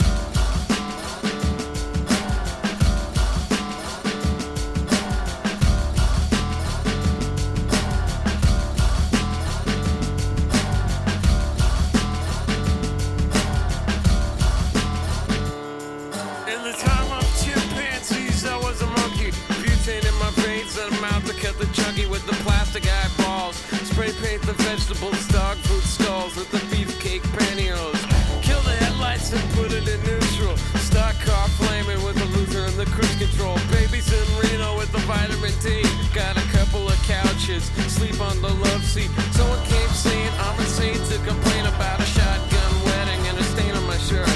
Paint 24.22 24.42
the 24.42 24.52
vegetables, 24.66 25.26
dog 25.28 25.56
food 25.68 25.82
stalls 25.82 26.34
with 26.36 26.50
the 26.50 26.58
beefcake 26.74 27.22
pantyhose. 27.38 28.02
Kill 28.42 28.60
the 28.62 28.74
headlights 28.82 29.32
and 29.32 29.42
put 29.54 29.72
it 29.72 29.86
in 29.86 30.00
neutral. 30.02 30.56
Stock 30.82 31.14
car 31.22 31.48
flaming 31.60 32.02
with 32.02 32.16
the 32.18 32.28
loser 32.36 32.64
and 32.64 32.74
the 32.74 32.86
cruise 32.86 33.14
control. 33.18 33.54
Babies 33.70 34.10
in 34.10 34.26
Reno 34.40 34.76
with 34.76 34.90
the 34.90 35.02
vitamin 35.06 35.54
D. 35.62 35.82
Got 36.14 36.36
a 36.36 36.46
couple 36.50 36.88
of 36.88 36.98
couches, 37.06 37.70
sleep 37.86 38.20
on 38.20 38.40
the 38.42 38.50
love 38.50 38.84
seat. 38.84 39.10
Someone 39.32 39.62
came 39.66 39.92
saying 39.94 40.32
I'm 40.46 40.58
insane 40.58 40.98
to 41.10 41.16
complain 41.22 41.66
about 41.66 42.00
a 42.00 42.08
shotgun 42.10 42.72
wedding 42.84 43.22
and 43.28 43.38
a 43.38 43.44
stain 43.54 43.74
on 43.74 43.86
my 43.86 43.98
shirt. 43.98 44.30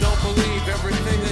Don't 0.00 0.20
believe 0.24 0.64
everything 0.68 1.27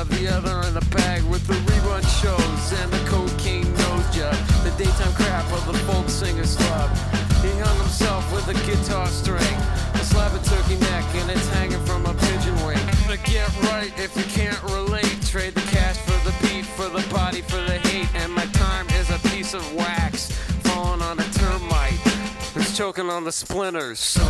shove 0.00 0.18
the 0.18 0.28
other 0.28 0.66
in 0.66 0.74
the 0.74 0.86
bag 0.96 1.22
with 1.24 1.46
the 1.46 1.54
rerun 1.54 2.02
shows 2.22 2.80
and 2.80 2.90
the 2.92 3.02
cocaine 3.08 3.70
nose 3.74 4.16
job. 4.16 4.34
The 4.64 4.72
daytime 4.78 5.12
crap 5.12 5.44
of 5.52 5.66
the 5.66 5.74
folk 5.84 6.08
singer 6.08 6.44
club. 6.44 6.90
He 7.42 7.50
hung 7.58 7.76
himself 7.78 8.24
with 8.32 8.48
a 8.48 8.54
guitar 8.66 9.06
string, 9.08 9.56
a 9.94 10.04
slab 10.04 10.34
of 10.34 10.44
turkey 10.44 10.78
neck, 10.80 11.04
and 11.16 11.30
it's 11.30 11.48
hanging 11.50 11.84
from 11.84 12.06
a 12.06 12.14
pigeon 12.14 12.56
wing. 12.64 12.80
But 13.06 13.22
get 13.24 13.48
right 13.70 13.92
if 13.98 14.16
you 14.16 14.24
can't 14.24 14.62
relate. 14.64 15.20
Trade 15.26 15.54
the 15.54 15.66
cash 15.72 15.96
for 15.98 16.18
the 16.28 16.34
beat, 16.42 16.64
for 16.64 16.88
the 16.88 17.06
body, 17.12 17.42
for 17.42 17.60
the 17.68 17.78
hate. 17.88 18.08
And 18.14 18.32
my 18.32 18.46
time 18.46 18.86
is 19.00 19.10
a 19.10 19.18
piece 19.28 19.54
of 19.54 19.64
wax 19.74 20.30
falling 20.64 21.02
on 21.02 21.18
a 21.18 21.28
termite. 21.32 22.00
Who's 22.54 22.76
choking 22.76 23.10
on 23.10 23.24
the 23.24 23.32
splinters. 23.32 23.98
So 23.98 24.22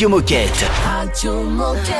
Radio 0.00 0.08
Moquette. 0.08 0.64
Moquette. 1.44 1.99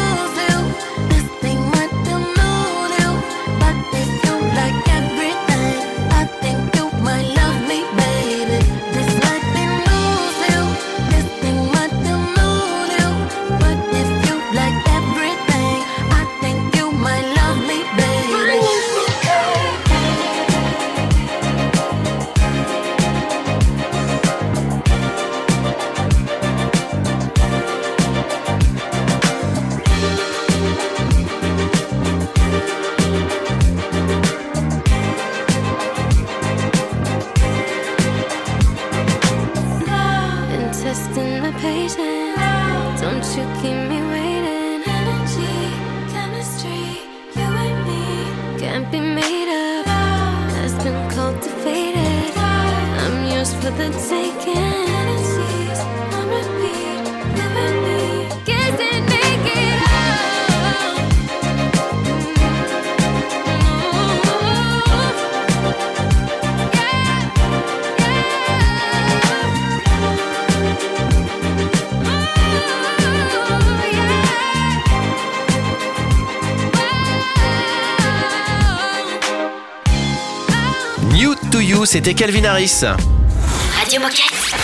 c'était 81.91 82.13
Calvin 82.13 82.45
Harris. 82.45 82.83
Radio 83.77 83.99
Moquette. 83.99 84.55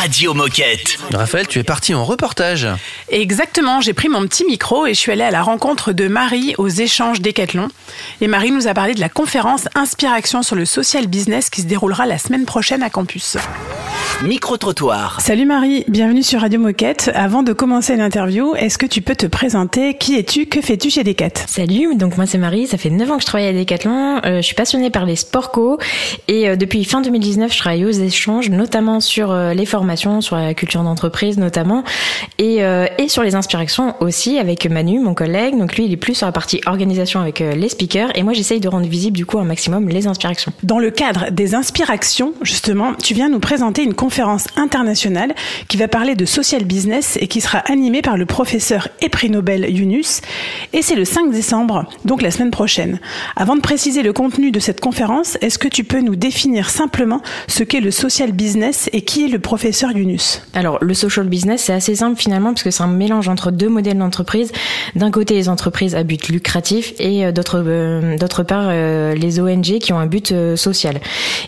Radio 0.00 0.34
Moquette. 0.34 0.98
Raphaël, 1.14 1.46
tu 1.46 1.60
es 1.60 1.62
parti 1.62 1.94
en 1.94 2.04
reportage. 2.04 2.66
Exactement, 3.08 3.80
j'ai 3.80 3.92
pris 3.92 4.08
mon 4.08 4.26
petit 4.26 4.44
micro 4.44 4.84
et 4.86 4.92
je 4.92 4.98
suis 4.98 5.12
allée 5.12 5.22
à 5.22 5.30
la 5.30 5.44
rencontre 5.44 5.92
de 5.92 6.08
Marie 6.08 6.56
aux 6.58 6.66
échanges 6.66 7.20
Décathlon. 7.20 7.68
Et 8.20 8.26
Marie 8.26 8.50
nous 8.50 8.66
a 8.66 8.74
parlé 8.74 8.94
de 8.94 9.00
la 9.00 9.08
conférence 9.08 9.68
Inspiration 9.76 10.42
sur 10.42 10.56
le 10.56 10.64
social 10.64 11.06
business 11.06 11.50
qui 11.50 11.60
se 11.60 11.66
déroulera 11.68 12.04
la 12.04 12.18
semaine 12.18 12.46
prochaine 12.46 12.82
à 12.82 12.90
campus. 12.90 13.36
Micro-trottoir. 14.20 15.20
Salut 15.20 15.46
Marie, 15.46 15.84
bienvenue 15.88 16.22
sur 16.22 16.42
Radio 16.42 16.60
Moquette. 16.60 17.10
Avant 17.12 17.42
de 17.42 17.52
commencer 17.52 17.96
l'interview, 17.96 18.54
est-ce 18.54 18.78
que 18.78 18.86
tu 18.86 19.02
peux 19.02 19.16
te 19.16 19.26
présenter 19.26 19.94
Qui 19.94 20.16
es-tu 20.16 20.46
Que 20.46 20.60
fais-tu 20.60 20.90
chez 20.90 21.02
Decat 21.02 21.30
Salut, 21.48 21.96
donc 21.96 22.16
moi 22.16 22.26
c'est 22.26 22.38
Marie, 22.38 22.68
ça 22.68 22.78
fait 22.78 22.88
9 22.90 23.10
ans 23.10 23.16
que 23.16 23.22
je 23.22 23.26
travaille 23.26 23.48
à 23.48 23.52
Decathlon, 23.52 24.20
Euh, 24.24 24.36
je 24.36 24.42
suis 24.42 24.54
passionnée 24.54 24.90
par 24.90 25.06
les 25.06 25.16
sports 25.16 25.50
co 25.50 25.78
et 26.28 26.48
euh, 26.48 26.54
depuis 26.54 26.84
fin 26.84 27.00
2019 27.00 27.52
je 27.52 27.58
travaille 27.58 27.84
aux 27.84 27.90
échanges, 27.90 28.48
notamment 28.48 29.00
sur 29.00 29.32
euh, 29.32 29.54
les 29.54 29.66
formations, 29.66 30.20
sur 30.20 30.36
la 30.36 30.54
culture 30.54 30.84
d'entreprise 30.84 31.36
notamment 31.38 31.82
et, 32.38 32.62
euh, 32.62 32.86
et 32.98 33.08
sur 33.08 33.24
les 33.24 33.34
inspirations 33.34 33.96
aussi 33.98 34.38
avec 34.38 34.70
Manu, 34.70 35.00
mon 35.00 35.14
collègue, 35.14 35.58
donc 35.58 35.74
lui 35.74 35.86
il 35.86 35.92
est 35.92 35.96
plus 35.96 36.14
sur 36.14 36.26
la 36.26 36.32
partie 36.32 36.60
organisation 36.66 37.18
avec 37.20 37.40
euh, 37.40 37.54
les 37.56 37.68
speakers 37.68 38.10
et 38.16 38.22
moi 38.22 38.34
j'essaye 38.34 38.60
de 38.60 38.68
rendre 38.68 38.86
visible 38.86 39.16
du 39.16 39.26
coup 39.26 39.40
un 39.40 39.44
maximum 39.44 39.88
les 39.88 40.06
inspirations. 40.06 40.52
Dans 40.62 40.78
le 40.78 40.92
cadre 40.92 41.32
des 41.32 41.56
inspirations, 41.56 42.34
justement, 42.42 42.92
tu 43.02 43.14
viens 43.14 43.28
nous 43.28 43.40
présenter 43.40 43.82
une 43.82 43.94
conférence 44.02 44.48
internationale 44.56 45.32
qui 45.68 45.76
va 45.76 45.86
parler 45.86 46.16
de 46.16 46.24
social 46.24 46.64
business 46.64 47.16
et 47.20 47.28
qui 47.28 47.40
sera 47.40 47.58
animée 47.58 48.02
par 48.02 48.16
le 48.16 48.26
professeur 48.26 48.88
et 49.00 49.08
prix 49.08 49.30
Nobel 49.30 49.64
Yunus. 49.70 50.22
Et 50.72 50.82
c'est 50.82 50.96
le 50.96 51.04
5 51.04 51.30
décembre, 51.30 51.88
donc 52.04 52.20
la 52.20 52.32
semaine 52.32 52.50
prochaine. 52.50 52.98
Avant 53.36 53.54
de 53.54 53.60
préciser 53.60 54.02
le 54.02 54.12
contenu 54.12 54.50
de 54.50 54.58
cette 54.58 54.80
conférence, 54.80 55.38
est-ce 55.40 55.56
que 55.56 55.68
tu 55.68 55.84
peux 55.84 56.00
nous 56.00 56.16
définir 56.16 56.68
simplement 56.68 57.22
ce 57.46 57.62
qu'est 57.62 57.78
le 57.78 57.92
social 57.92 58.32
business 58.32 58.90
et 58.92 59.02
qui 59.02 59.26
est 59.26 59.28
le 59.28 59.38
professeur 59.38 59.92
Yunus? 59.92 60.42
Alors, 60.52 60.78
le 60.80 60.94
social 60.94 61.28
business, 61.28 61.62
c'est 61.66 61.72
assez 61.72 61.94
simple 61.94 62.20
finalement 62.20 62.50
parce 62.50 62.64
que 62.64 62.72
c'est 62.72 62.82
un 62.82 62.88
mélange 62.88 63.28
entre 63.28 63.52
deux 63.52 63.68
modèles 63.68 63.98
d'entreprise. 63.98 64.50
D'un 64.96 65.12
côté, 65.12 65.34
les 65.34 65.48
entreprises 65.48 65.94
à 65.94 66.02
but 66.02 66.28
lucratif 66.28 66.92
et 66.98 67.24
euh, 67.24 67.30
d'autre 67.30 67.62
euh, 67.64 68.18
d'autre 68.18 68.42
part, 68.42 68.66
euh, 68.66 69.14
les 69.14 69.38
ONG 69.38 69.78
qui 69.78 69.92
ont 69.92 69.98
un 70.00 70.06
but 70.06 70.34
social. 70.56 71.00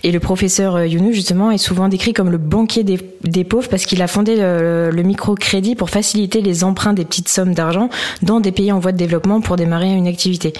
Et 0.04 0.12
le 0.12 0.20
professeur 0.20 0.84
Yunus, 0.84 1.16
justement, 1.16 1.50
est 1.50 1.58
souvent 1.58 1.88
décrit 1.88 2.12
comme 2.12 2.30
le 2.30 2.43
banquier 2.44 2.84
des, 2.84 2.98
des 3.22 3.44
pauvres 3.44 3.68
parce 3.68 3.86
qu'il 3.86 4.02
a 4.02 4.06
fondé 4.06 4.36
le, 4.36 4.90
le 4.90 5.02
microcrédit 5.02 5.74
pour 5.74 5.90
faciliter 5.90 6.40
les 6.40 6.64
emprunts 6.64 6.92
des 6.92 7.04
petites 7.04 7.28
sommes 7.28 7.54
d'argent 7.54 7.88
dans 8.22 8.40
des 8.40 8.52
pays 8.52 8.72
en 8.72 8.78
voie 8.78 8.92
de 8.92 8.96
développement 8.96 9.40
pour 9.40 9.56
démarrer 9.56 9.92
une 9.92 10.06
activité. 10.06 10.52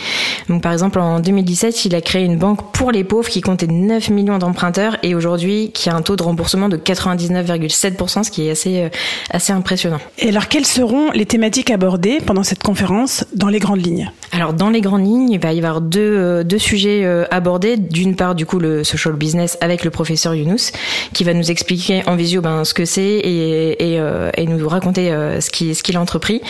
Donc, 0.49 0.63
par 0.63 0.73
exemple, 0.73 0.99
en 0.99 1.21
2017, 1.21 1.85
il 1.85 1.95
a 1.95 2.01
créé 2.01 2.25
une 2.25 2.39
banque 2.39 2.73
pour 2.73 2.91
les 2.91 3.05
pauvres 3.05 3.29
qui 3.29 3.41
comptait 3.41 3.67
9 3.67 4.11
millions 4.11 4.39
d'emprunteurs 4.39 4.97
et 5.03 5.15
aujourd'hui 5.15 5.71
qui 5.73 5.89
a 5.89 5.95
un 5.95 6.03
taux 6.03 6.17
de 6.17 6.23
remboursement 6.23 6.69
de 6.69 6.77
99,7%, 6.77 8.25
ce 8.25 8.31
qui 8.31 8.47
est 8.47 8.51
assez, 8.51 8.83
euh, 8.83 8.89
assez 9.31 9.53
impressionnant. 9.53 10.01
Et 10.19 10.29
alors, 10.29 10.49
quelles 10.49 10.67
seront 10.67 11.11
les 11.13 11.27
thématiques 11.27 11.71
abordées 11.71 12.19
pendant 12.25 12.43
cette 12.43 12.63
conférence 12.63 13.25
dans 13.35 13.49
les 13.49 13.59
grandes 13.59 13.85
lignes? 13.85 14.11
Alors 14.33 14.53
dans 14.53 14.71
les 14.71 14.81
grandes 14.81 15.07
lignes, 15.07 15.31
il 15.31 15.39
va 15.39 15.53
y 15.53 15.59
avoir 15.59 15.81
deux, 15.81 16.01
euh, 16.01 16.45
deux 16.45 16.59
sujets 16.59 17.05
euh, 17.05 17.25
abordés. 17.31 17.77
D'une 17.77 18.17
part, 18.17 18.35
du 18.35 18.47
coup, 18.47 18.59
le 18.59 18.83
social 18.83 19.15
business 19.15 19.57
avec 19.61 19.85
le 19.85 19.91
professeur 19.91 20.35
Younous, 20.35 20.73
qui 21.13 21.25
va 21.25 21.35
nous 21.35 21.51
expliquer 21.51 21.74
en 22.07 22.17
visio 22.17 22.41
ben, 22.41 22.65
ce 22.65 22.75
que 22.75 22.85
c'est 22.85 23.03
et, 23.03 23.93
et, 23.93 24.01
euh, 24.01 24.31
nous 24.47 24.69
raconter 24.69 25.11
euh, 25.11 25.41
ce 25.41 25.51
qu'il 25.51 25.75
ce 25.75 25.83
qu'il 25.83 25.97
a 25.97 26.01
entrepris. 26.01 26.41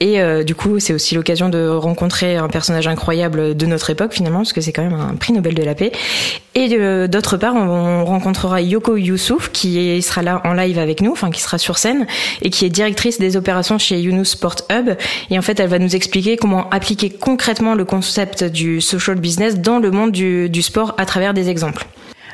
Et 0.00 0.20
euh, 0.20 0.44
du 0.44 0.54
coup, 0.54 0.78
c'est 0.78 0.92
aussi 0.92 1.14
l'occasion 1.14 1.48
de 1.48 1.68
rencontrer 1.68 2.36
un 2.36 2.48
personnage 2.48 2.86
incroyable 2.86 3.56
de 3.56 3.66
notre 3.66 3.90
époque 3.90 4.12
finalement, 4.12 4.38
parce 4.38 4.52
que 4.52 4.60
c'est 4.60 4.72
quand 4.72 4.82
même 4.82 4.98
un 4.98 5.14
prix 5.14 5.32
Nobel 5.32 5.54
de 5.54 5.62
la 5.62 5.74
paix. 5.74 5.92
Et 6.54 6.68
d'autre 7.08 7.36
part, 7.36 7.54
on, 7.54 7.60
on 7.60 8.04
rencontrera 8.04 8.60
Yoko 8.60 8.96
Youssouf, 8.96 9.50
qui 9.52 10.02
sera 10.02 10.22
là 10.22 10.40
en 10.44 10.54
live 10.54 10.78
avec 10.78 11.02
nous, 11.02 11.12
enfin 11.12 11.30
qui 11.30 11.40
sera 11.40 11.56
sur 11.56 11.78
scène, 11.78 12.06
et 12.42 12.50
qui 12.50 12.64
est 12.64 12.68
directrice 12.68 13.20
des 13.20 13.36
opérations 13.36 13.78
chez 13.78 14.00
Younous 14.00 14.24
Sport 14.24 14.56
Hub. 14.70 14.90
Et 15.30 15.38
en 15.38 15.42
fait, 15.42 15.60
elle 15.60 15.68
va 15.68 15.78
nous 15.78 15.94
expliquer 15.94 16.36
comment 16.36 16.68
appliquer 16.70 17.10
concrètement 17.10 17.74
le 17.74 17.84
concept 17.84 18.44
du 18.44 18.80
social 18.80 19.16
business 19.16 19.58
dans 19.60 19.78
le 19.78 19.90
monde 19.90 20.10
du, 20.10 20.48
du 20.48 20.62
sport 20.62 20.94
à 20.98 21.06
travers 21.06 21.32
des 21.32 21.48
exemples. 21.48 21.86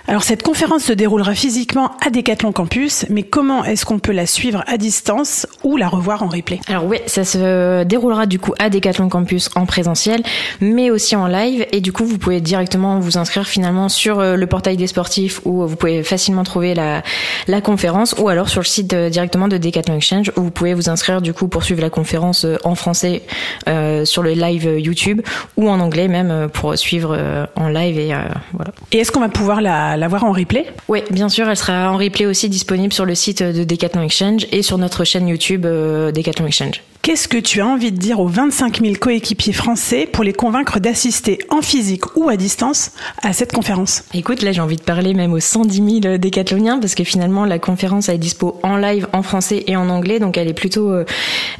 Alors 0.06 0.22
cette 0.22 0.42
conférence 0.42 0.84
se 0.84 0.92
déroulera 0.92 1.34
physiquement 1.34 1.92
à 2.04 2.10
Decathlon 2.10 2.52
Campus, 2.52 3.06
mais 3.08 3.22
comment 3.22 3.64
est-ce 3.64 3.86
qu'on 3.86 3.98
peut 3.98 4.12
la 4.12 4.26
suivre 4.26 4.62
à 4.66 4.76
distance 4.76 5.46
ou 5.62 5.76
la 5.76 5.88
revoir 5.88 6.22
en 6.22 6.28
replay? 6.28 6.60
Alors 6.68 6.84
oui, 6.84 6.98
ça 7.06 7.24
se 7.24 7.84
déroulera 7.84 8.26
du 8.26 8.38
coup 8.38 8.52
à 8.58 8.68
Decathlon 8.68 9.08
Campus 9.08 9.48
en 9.54 9.64
présentiel, 9.64 10.22
mais 10.60 10.90
aussi 10.90 11.16
en 11.16 11.26
live. 11.26 11.66
Et 11.72 11.80
du 11.80 11.92
coup, 11.92 12.04
vous 12.04 12.18
pouvez 12.18 12.40
directement 12.40 13.00
vous 13.00 13.16
inscrire 13.16 13.46
finalement 13.46 13.88
sur 13.88 14.20
euh, 14.20 14.36
le 14.36 14.46
portail 14.46 14.76
des 14.76 14.86
sportifs 14.86 15.40
où 15.44 15.66
vous 15.66 15.76
pouvez 15.76 16.02
facilement 16.02 16.44
trouver 16.44 16.74
la, 16.74 17.02
la 17.48 17.60
conférence, 17.62 18.14
ou 18.18 18.28
alors 18.28 18.50
sur 18.50 18.60
le 18.60 18.66
site 18.66 18.92
euh, 18.92 19.08
directement 19.08 19.48
de 19.48 19.56
Decathlon 19.56 19.96
Exchange 19.96 20.32
où 20.36 20.42
vous 20.42 20.50
pouvez 20.50 20.74
vous 20.74 20.90
inscrire 20.90 21.22
du 21.22 21.32
coup 21.32 21.48
pour 21.48 21.64
suivre 21.64 21.80
la 21.80 21.90
conférence 21.90 22.44
euh, 22.44 22.58
en 22.64 22.74
français 22.74 23.22
euh, 23.68 24.04
sur 24.04 24.22
le 24.22 24.32
live 24.32 24.78
YouTube 24.78 25.22
ou 25.56 25.68
en 25.68 25.80
anglais 25.80 26.08
même 26.08 26.48
pour 26.52 26.76
suivre 26.76 27.18
en 27.56 27.68
live 27.68 27.98
et 27.98 28.12
euh, 28.12 28.18
voilà. 28.52 28.72
Et 28.92 28.98
est-ce 28.98 29.12
qu'on 29.12 29.20
va 29.20 29.28
pouvoir 29.28 29.60
la, 29.60 29.93
la 29.96 30.08
voir 30.08 30.24
en 30.24 30.32
replay 30.32 30.66
Oui, 30.88 31.02
bien 31.10 31.28
sûr, 31.28 31.48
elle 31.48 31.56
sera 31.56 31.90
en 31.90 31.96
replay 31.96 32.26
aussi 32.26 32.48
disponible 32.48 32.92
sur 32.92 33.04
le 33.04 33.14
site 33.14 33.42
de 33.42 33.64
Decathlon 33.64 34.02
Exchange 34.02 34.46
et 34.50 34.62
sur 34.62 34.78
notre 34.78 35.04
chaîne 35.04 35.28
YouTube 35.28 35.66
euh, 35.66 36.12
Decathlon 36.12 36.46
Exchange. 36.46 36.82
Qu'est-ce 37.04 37.28
que 37.28 37.36
tu 37.36 37.60
as 37.60 37.66
envie 37.66 37.92
de 37.92 37.98
dire 37.98 38.18
aux 38.18 38.28
25 38.28 38.80
000 38.80 38.94
coéquipiers 38.98 39.52
français 39.52 40.08
pour 40.10 40.24
les 40.24 40.32
convaincre 40.32 40.80
d'assister 40.80 41.38
en 41.50 41.60
physique 41.60 42.16
ou 42.16 42.30
à 42.30 42.38
distance 42.38 42.92
à 43.22 43.34
cette 43.34 43.52
conférence? 43.52 44.04
Écoute, 44.14 44.40
là 44.40 44.52
j'ai 44.52 44.62
envie 44.62 44.76
de 44.76 44.82
parler 44.82 45.12
même 45.12 45.34
aux 45.34 45.38
110 45.38 46.00
000 46.02 46.16
décathloniens 46.16 46.78
parce 46.78 46.94
que 46.94 47.04
finalement 47.04 47.44
la 47.44 47.58
conférence 47.58 48.08
elle 48.08 48.14
est 48.14 48.18
dispo 48.18 48.58
en 48.62 48.78
live 48.78 49.06
en 49.12 49.22
français 49.22 49.64
et 49.66 49.76
en 49.76 49.90
anglais 49.90 50.18
donc 50.18 50.38
elle 50.38 50.48
est 50.48 50.54
plutôt 50.54 50.90
euh, 50.92 51.04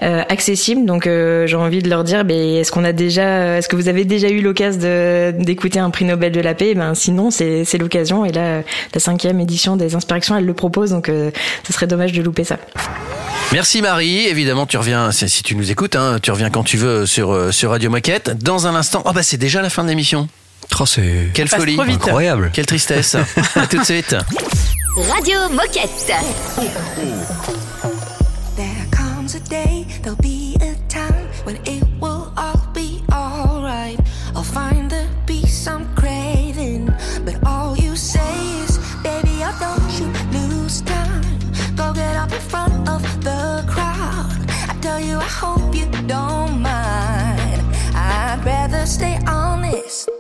euh, 0.03 0.23
accessible. 0.31 0.87
Donc 0.87 1.07
euh, 1.07 1.47
j'ai 1.47 1.57
envie 1.57 1.83
de 1.83 1.91
leur 1.91 2.05
dire 2.05 2.25
ben, 2.25 2.57
est-ce 2.57 2.73
qu'on 2.73 2.85
a 2.85 2.93
déjà 2.93 3.59
est-ce 3.59 3.69
que 3.69 3.77
vous 3.77 3.89
avez 3.89 4.07
déjà 4.07 4.31
eu 4.31 4.41
l'occasion 4.41 4.81
de- 4.81 5.35
d'écouter 5.45 5.79
un 5.79 5.91
prix 5.91 6.07
Nobel 6.07 6.33
de 6.33 6.41
la 6.41 6.55
paix? 6.55 6.75
Ben 6.75 6.95
sinon 6.95 7.31
c'est 7.31 7.67
c'est 7.67 7.77
l'occasion. 7.77 8.25
Et 8.25 8.33
là 8.33 8.63
la 8.95 9.01
cinquième 9.01 9.41
édition 9.41 9.77
des 9.77 9.95
inspirations 9.95 10.39
elle 10.39 10.47
le 10.47 10.55
propose. 10.55 10.89
Donc 10.93 11.11
euh, 11.11 11.31
ce 11.67 11.73
serait 11.75 11.87
dommage 11.87 12.13
de 12.13 12.23
louper 12.23 12.45
ça. 12.45 12.57
Merci 13.53 13.83
Marie, 13.83 14.27
évidemment 14.27 14.65
tu 14.65 14.79
reviens, 14.79 15.13
si 15.13 15.34
si 15.35 15.43
tu 15.43 15.57
nous 15.57 15.73
écoutes, 15.73 15.97
hein, 15.97 16.19
tu 16.23 16.31
reviens 16.31 16.49
quand 16.49 16.63
tu 16.63 16.77
veux 16.77 17.07
sur, 17.07 17.33
euh, 17.33 17.51
sur 17.51 17.71
Radio 17.71 17.91
Moquette. 17.91 18.31
Dans 18.43 18.69
un 18.69 18.75
instant, 18.77 19.03
oh 19.05 19.13
bah 19.13 19.25
c'est 19.25 19.37
déjà 19.37 19.63
la 19.63 19.69
fin 19.69 19.83
de 19.83 19.89
l'émission. 19.89 20.29
Oh, 20.79 20.87
c'est 20.87 21.31
Quelle 21.35 21.49
folie, 21.49 21.77
incroyable. 21.81 22.51
quelle 22.55 22.67
tristesse. 22.67 23.17
à 23.57 23.67
tout 23.67 23.79
de 23.79 23.85
suite. 23.85 24.15
Radio 24.97 25.41
Moquette. 25.51 26.13
There 28.57 28.87
comes 28.93 29.35
a 29.35 29.41
day, 29.51 29.85
I 45.25 45.27
hope 45.27 45.75
you 45.75 45.87
don't 46.07 46.61
mind. 46.61 47.63
I'd 47.95 48.43
rather 48.45 48.85
stay 48.85 49.19
honest. 49.27 50.11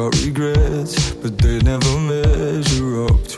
Got 0.00 0.24
regrets, 0.24 1.12
but 1.16 1.36
they 1.36 1.58
never 1.58 1.98
measure 1.98 3.04
up 3.04 3.29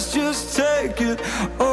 chest, 0.00 0.14
just 0.14 0.56
take 0.56 1.00
it. 1.00 1.20
All 1.60 1.69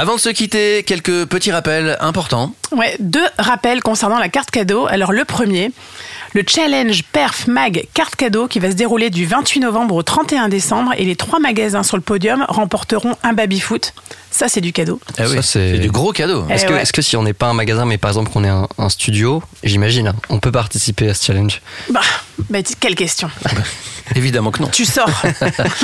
Avant 0.00 0.14
de 0.14 0.20
se 0.20 0.28
quitter, 0.28 0.84
quelques 0.84 1.26
petits 1.26 1.50
rappels 1.50 1.96
importants. 1.98 2.54
Ouais, 2.70 2.94
deux 3.00 3.26
rappels 3.36 3.82
concernant 3.82 4.20
la 4.20 4.28
carte 4.28 4.48
cadeau. 4.52 4.86
Alors 4.86 5.10
le 5.10 5.24
premier, 5.24 5.72
le 6.34 6.42
challenge 6.46 7.02
Perf 7.12 7.46
Mag 7.46 7.86
carte 7.94 8.16
cadeau 8.16 8.46
qui 8.48 8.58
va 8.60 8.70
se 8.70 8.76
dérouler 8.76 9.10
du 9.10 9.24
28 9.26 9.60
novembre 9.60 9.94
au 9.94 10.02
31 10.02 10.48
décembre 10.48 10.92
et 10.98 11.04
les 11.04 11.16
trois 11.16 11.38
magasins 11.40 11.82
sur 11.82 11.96
le 11.96 12.02
podium 12.02 12.44
remporteront 12.48 13.16
un 13.22 13.32
baby 13.32 13.60
foot. 13.60 13.94
Ça 14.30 14.48
c'est 14.48 14.60
du 14.60 14.72
cadeau. 14.72 15.00
Ah 15.16 15.22
oui, 15.28 15.36
Ça, 15.36 15.42
c'est 15.42 15.78
du 15.78 15.90
gros 15.90 16.12
cadeau. 16.12 16.44
Eh 16.48 16.52
Est-ce 16.52 16.66
que, 16.66 16.72
ouais. 16.74 16.82
est-ce 16.82 16.92
que 16.92 17.00
si 17.02 17.16
on 17.16 17.22
n'est 17.22 17.32
pas 17.32 17.46
un 17.46 17.54
magasin, 17.54 17.86
mais 17.86 17.96
par 17.98 18.10
exemple 18.10 18.30
qu'on 18.30 18.44
est 18.44 18.48
un, 18.48 18.68
un 18.76 18.88
studio, 18.90 19.42
j'imagine, 19.64 20.12
on 20.28 20.38
peut 20.38 20.52
participer 20.52 21.08
à 21.08 21.14
ce 21.14 21.24
challenge? 21.24 21.62
Bah, 21.90 22.00
bah, 22.50 22.58
quelle 22.78 22.94
question. 22.94 23.30
Évidemment 24.14 24.50
que 24.50 24.62
non. 24.62 24.68
Tu 24.68 24.84
sors. 24.84 25.10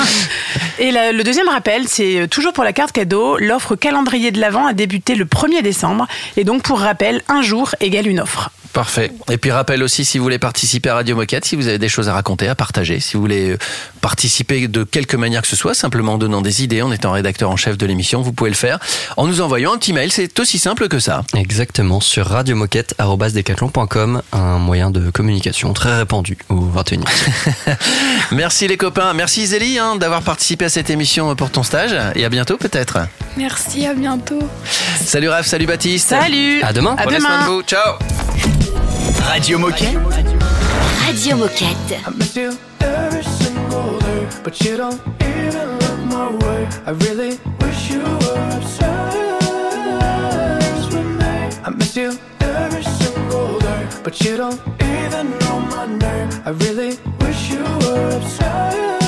Et 0.79 0.91
la- 0.91 1.13
le 1.13 1.25
deuxième 1.25 1.49
rappel, 1.49 1.85
c'est 1.89 2.21
euh, 2.21 2.27
toujours 2.27 2.53
pour 2.53 2.65
la 2.65 2.73
carte 2.73 2.93
cadeau, 2.93 3.37
l'offre 3.39 3.77
calendrier 3.77 4.31
de 4.31 4.41
l'Avent 4.41 4.67
a 4.67 4.73
débuté 4.73 5.15
le 5.15 5.25
1er 5.25 5.63
décembre. 5.63 6.07
Et 6.37 6.45
donc, 6.45 6.63
pour 6.63 6.81
rappel, 6.81 7.23
un 7.29 7.43
jour 7.43 7.75
égale 7.81 8.07
une 8.07 8.21
offre. 8.21 8.51
Parfait. 8.75 9.13
Et 9.31 9.39
puis 9.39 9.53
rappel 9.53 9.85
aussi, 9.85 10.05
si 10.05 10.19
vous 10.19 10.25
voulez 10.25 10.41
participer 10.41 10.89
à 10.89 10.95
Radio 10.95 11.15
Moquette, 11.15 11.45
si 11.45 11.55
vous 11.55 11.69
avez 11.69 11.79
des 11.79 11.89
choses 11.89 12.09
à 12.09 12.13
raconter, 12.13 12.49
à 12.49 12.57
partager, 12.57 12.99
si 12.99 13.15
vous 13.15 13.21
voulez 13.21 13.51
euh, 13.51 13.59
participer 14.01 14.67
de 14.67 14.83
quelque 14.83 15.17
manière 15.17 15.43
que 15.43 15.49
ce 15.49 15.55
soit, 15.55 15.75
simplement 15.75 16.15
en 16.15 16.19
donnant 16.19 16.43
des 16.43 16.65
idées, 16.65 16.83
en 16.83 16.91
étant 16.91 17.13
rédacteur 17.13 17.51
en 17.51 17.57
chef 17.57 17.79
de 17.79 17.87
l'émission, 17.87 18.21
vous 18.21 18.33
pouvez 18.33 18.51
le 18.51 18.57
faire 18.57 18.81
en 19.17 19.29
nous 19.29 19.41
envoyant 19.41 19.75
un 19.75 19.79
petit 19.79 19.93
mail. 19.93 20.11
C'est 20.11 20.41
aussi 20.41 20.59
simple 20.59 20.89
que 20.89 20.99
ça. 20.99 21.23
Exactement, 21.37 22.01
sur 22.01 22.27
radiomoquette.com, 22.27 24.23
un 24.33 24.59
moyen 24.59 24.91
de 24.91 25.09
communication 25.11 25.73
très 25.73 25.97
répandu 25.99 26.37
au 26.49 26.67
21e 26.67 27.09
siècle. 27.09 27.53
Merci 28.33 28.67
les 28.67 28.77
copains. 28.77 29.13
Merci 29.15 29.47
Zélie 29.47 29.79
hein, 29.79 29.95
d'avoir 29.95 30.23
participé 30.23 30.65
à 30.65 30.69
cette 30.69 30.91
émission 30.91 31.37
pour 31.37 31.51
ton 31.51 31.63
stage. 31.63 31.95
Et 32.17 32.25
à 32.25 32.29
bientôt 32.29 32.57
peut-être. 32.57 32.99
Merci, 33.37 33.87
à 33.87 33.95
bientôt. 33.95 34.41
Salut 35.01 35.29
Raph, 35.29 35.47
salut 35.47 35.67
Baptiste. 35.67 36.09
Salut. 36.09 36.61
À 36.63 36.73
demain. 36.73 36.97
À 36.99 37.05
Prenez 37.05 37.19
demain. 37.19 37.29
soin 37.29 37.47
de 37.47 37.53
vous. 37.53 37.63
Ciao. 37.63 38.64
Radio 39.29 39.59
Moquette. 39.59 39.99
Radio 41.07 41.37
Moquette. 41.37 42.01
I 42.07 42.11
miss 42.11 42.37
you 42.37 42.57
every 42.81 43.23
single 43.23 43.99
day, 43.99 44.29
but 44.43 44.61
you 44.61 44.77
don't 44.77 45.01
even 45.23 45.79
look 45.79 45.99
my 46.07 46.31
way. 46.45 46.69
I 46.87 46.91
really 46.91 47.39
wish 47.61 47.91
you 47.91 48.03
were 48.03 48.51
obsessed 48.57 49.43
with 50.93 51.07
me. 51.21 51.35
I 51.65 51.71
miss 51.77 51.97
you 51.97 52.19
every 52.41 52.83
single 52.83 53.59
day, 53.59 53.87
but 54.03 54.21
you 54.21 54.37
don't 54.37 54.61
even 54.81 55.31
know 55.39 55.61
my 55.61 55.87
name. 55.87 56.31
I 56.45 56.51
really 56.51 56.99
wish 57.21 57.51
you 57.51 57.63
were 57.63 58.17
obsessed. 58.17 59.04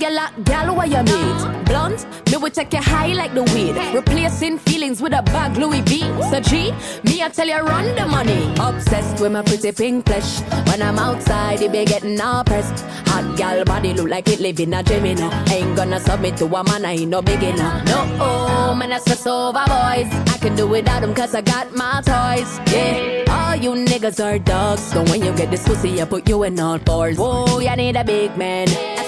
Regular, 0.00 0.28
regular 0.30 0.44
gal 0.44 0.76
where 0.76 0.86
you 0.86 1.02
meet. 1.02 1.64
Blunt, 1.66 2.06
me 2.30 2.36
will 2.38 2.50
take 2.50 2.72
you 2.72 2.80
high 2.80 3.12
like 3.12 3.34
the 3.34 3.42
weed. 3.52 3.76
Replacing 3.94 4.58
feelings 4.58 5.02
with 5.02 5.12
a 5.12 5.22
bag 5.22 5.58
Louis 5.58 5.82
V. 5.82 6.00
So 6.30 6.40
G, 6.40 6.72
me 7.04 7.22
I 7.22 7.28
tell 7.28 7.46
you 7.46 7.58
run 7.58 7.94
the 7.94 8.06
money. 8.06 8.50
Obsessed 8.58 9.20
with 9.20 9.32
my 9.32 9.42
pretty 9.42 9.72
pink 9.72 10.06
flesh. 10.06 10.40
When 10.68 10.80
I'm 10.80 10.98
outside, 10.98 11.60
it 11.60 11.70
be 11.72 11.84
getting 11.84 12.18
all 12.18 12.44
pressed. 12.44 12.82
Hot 13.08 13.36
gal 13.36 13.62
body 13.64 13.92
look 13.92 14.08
like 14.08 14.28
it 14.28 14.40
live 14.40 14.58
in 14.60 14.72
a 14.72 14.82
gym, 14.82 15.04
you. 15.04 15.30
Ain't 15.52 15.76
gonna 15.76 16.00
submit 16.00 16.38
to 16.38 16.46
a 16.46 16.64
man, 16.64 16.86
I 16.86 16.92
ain't 16.92 17.10
no 17.10 17.20
beginner. 17.20 17.82
No, 17.84 18.16
oh, 18.20 18.74
man, 18.74 18.92
I 18.92 18.98
stress 19.00 19.26
over 19.26 19.64
boys. 19.66 20.08
I 20.32 20.38
can 20.40 20.56
do 20.56 20.66
without 20.66 21.00
them 21.02 21.14
cause 21.14 21.34
I 21.34 21.42
got 21.42 21.74
my 21.74 22.00
toys. 22.00 22.58
Yeah, 22.72 23.24
all 23.28 23.56
you 23.56 23.72
niggas 23.72 24.18
are 24.24 24.38
dogs. 24.38 24.82
So 24.82 25.02
when 25.04 25.22
you 25.22 25.32
get 25.36 25.50
this 25.50 25.66
pussy, 25.66 26.00
I 26.00 26.06
put 26.06 26.26
you 26.26 26.42
in 26.44 26.58
all 26.58 26.78
fours. 26.78 27.18
Whoa, 27.18 27.58
you 27.58 27.76
need 27.76 27.96
a 27.96 28.04
big 28.04 28.34
man. 28.38 28.99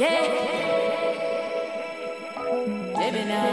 Yeah. 0.00 0.08
Baby 2.96 3.24
now. 3.28 3.50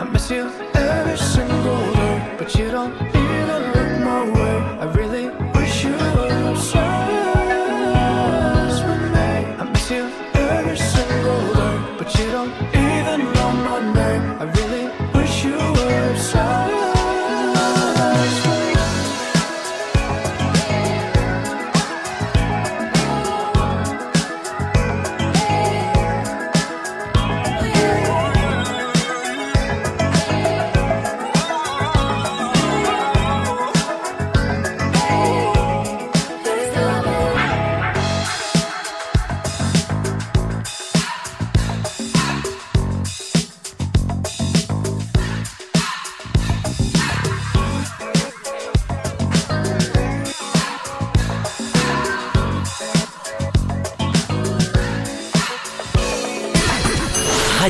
I 0.00 0.08
miss 0.10 0.28
you 0.28 0.50
every 0.74 1.16
single 1.16 1.92
day, 1.92 2.34
but 2.36 2.52
you 2.56 2.72
don't. 2.72 3.17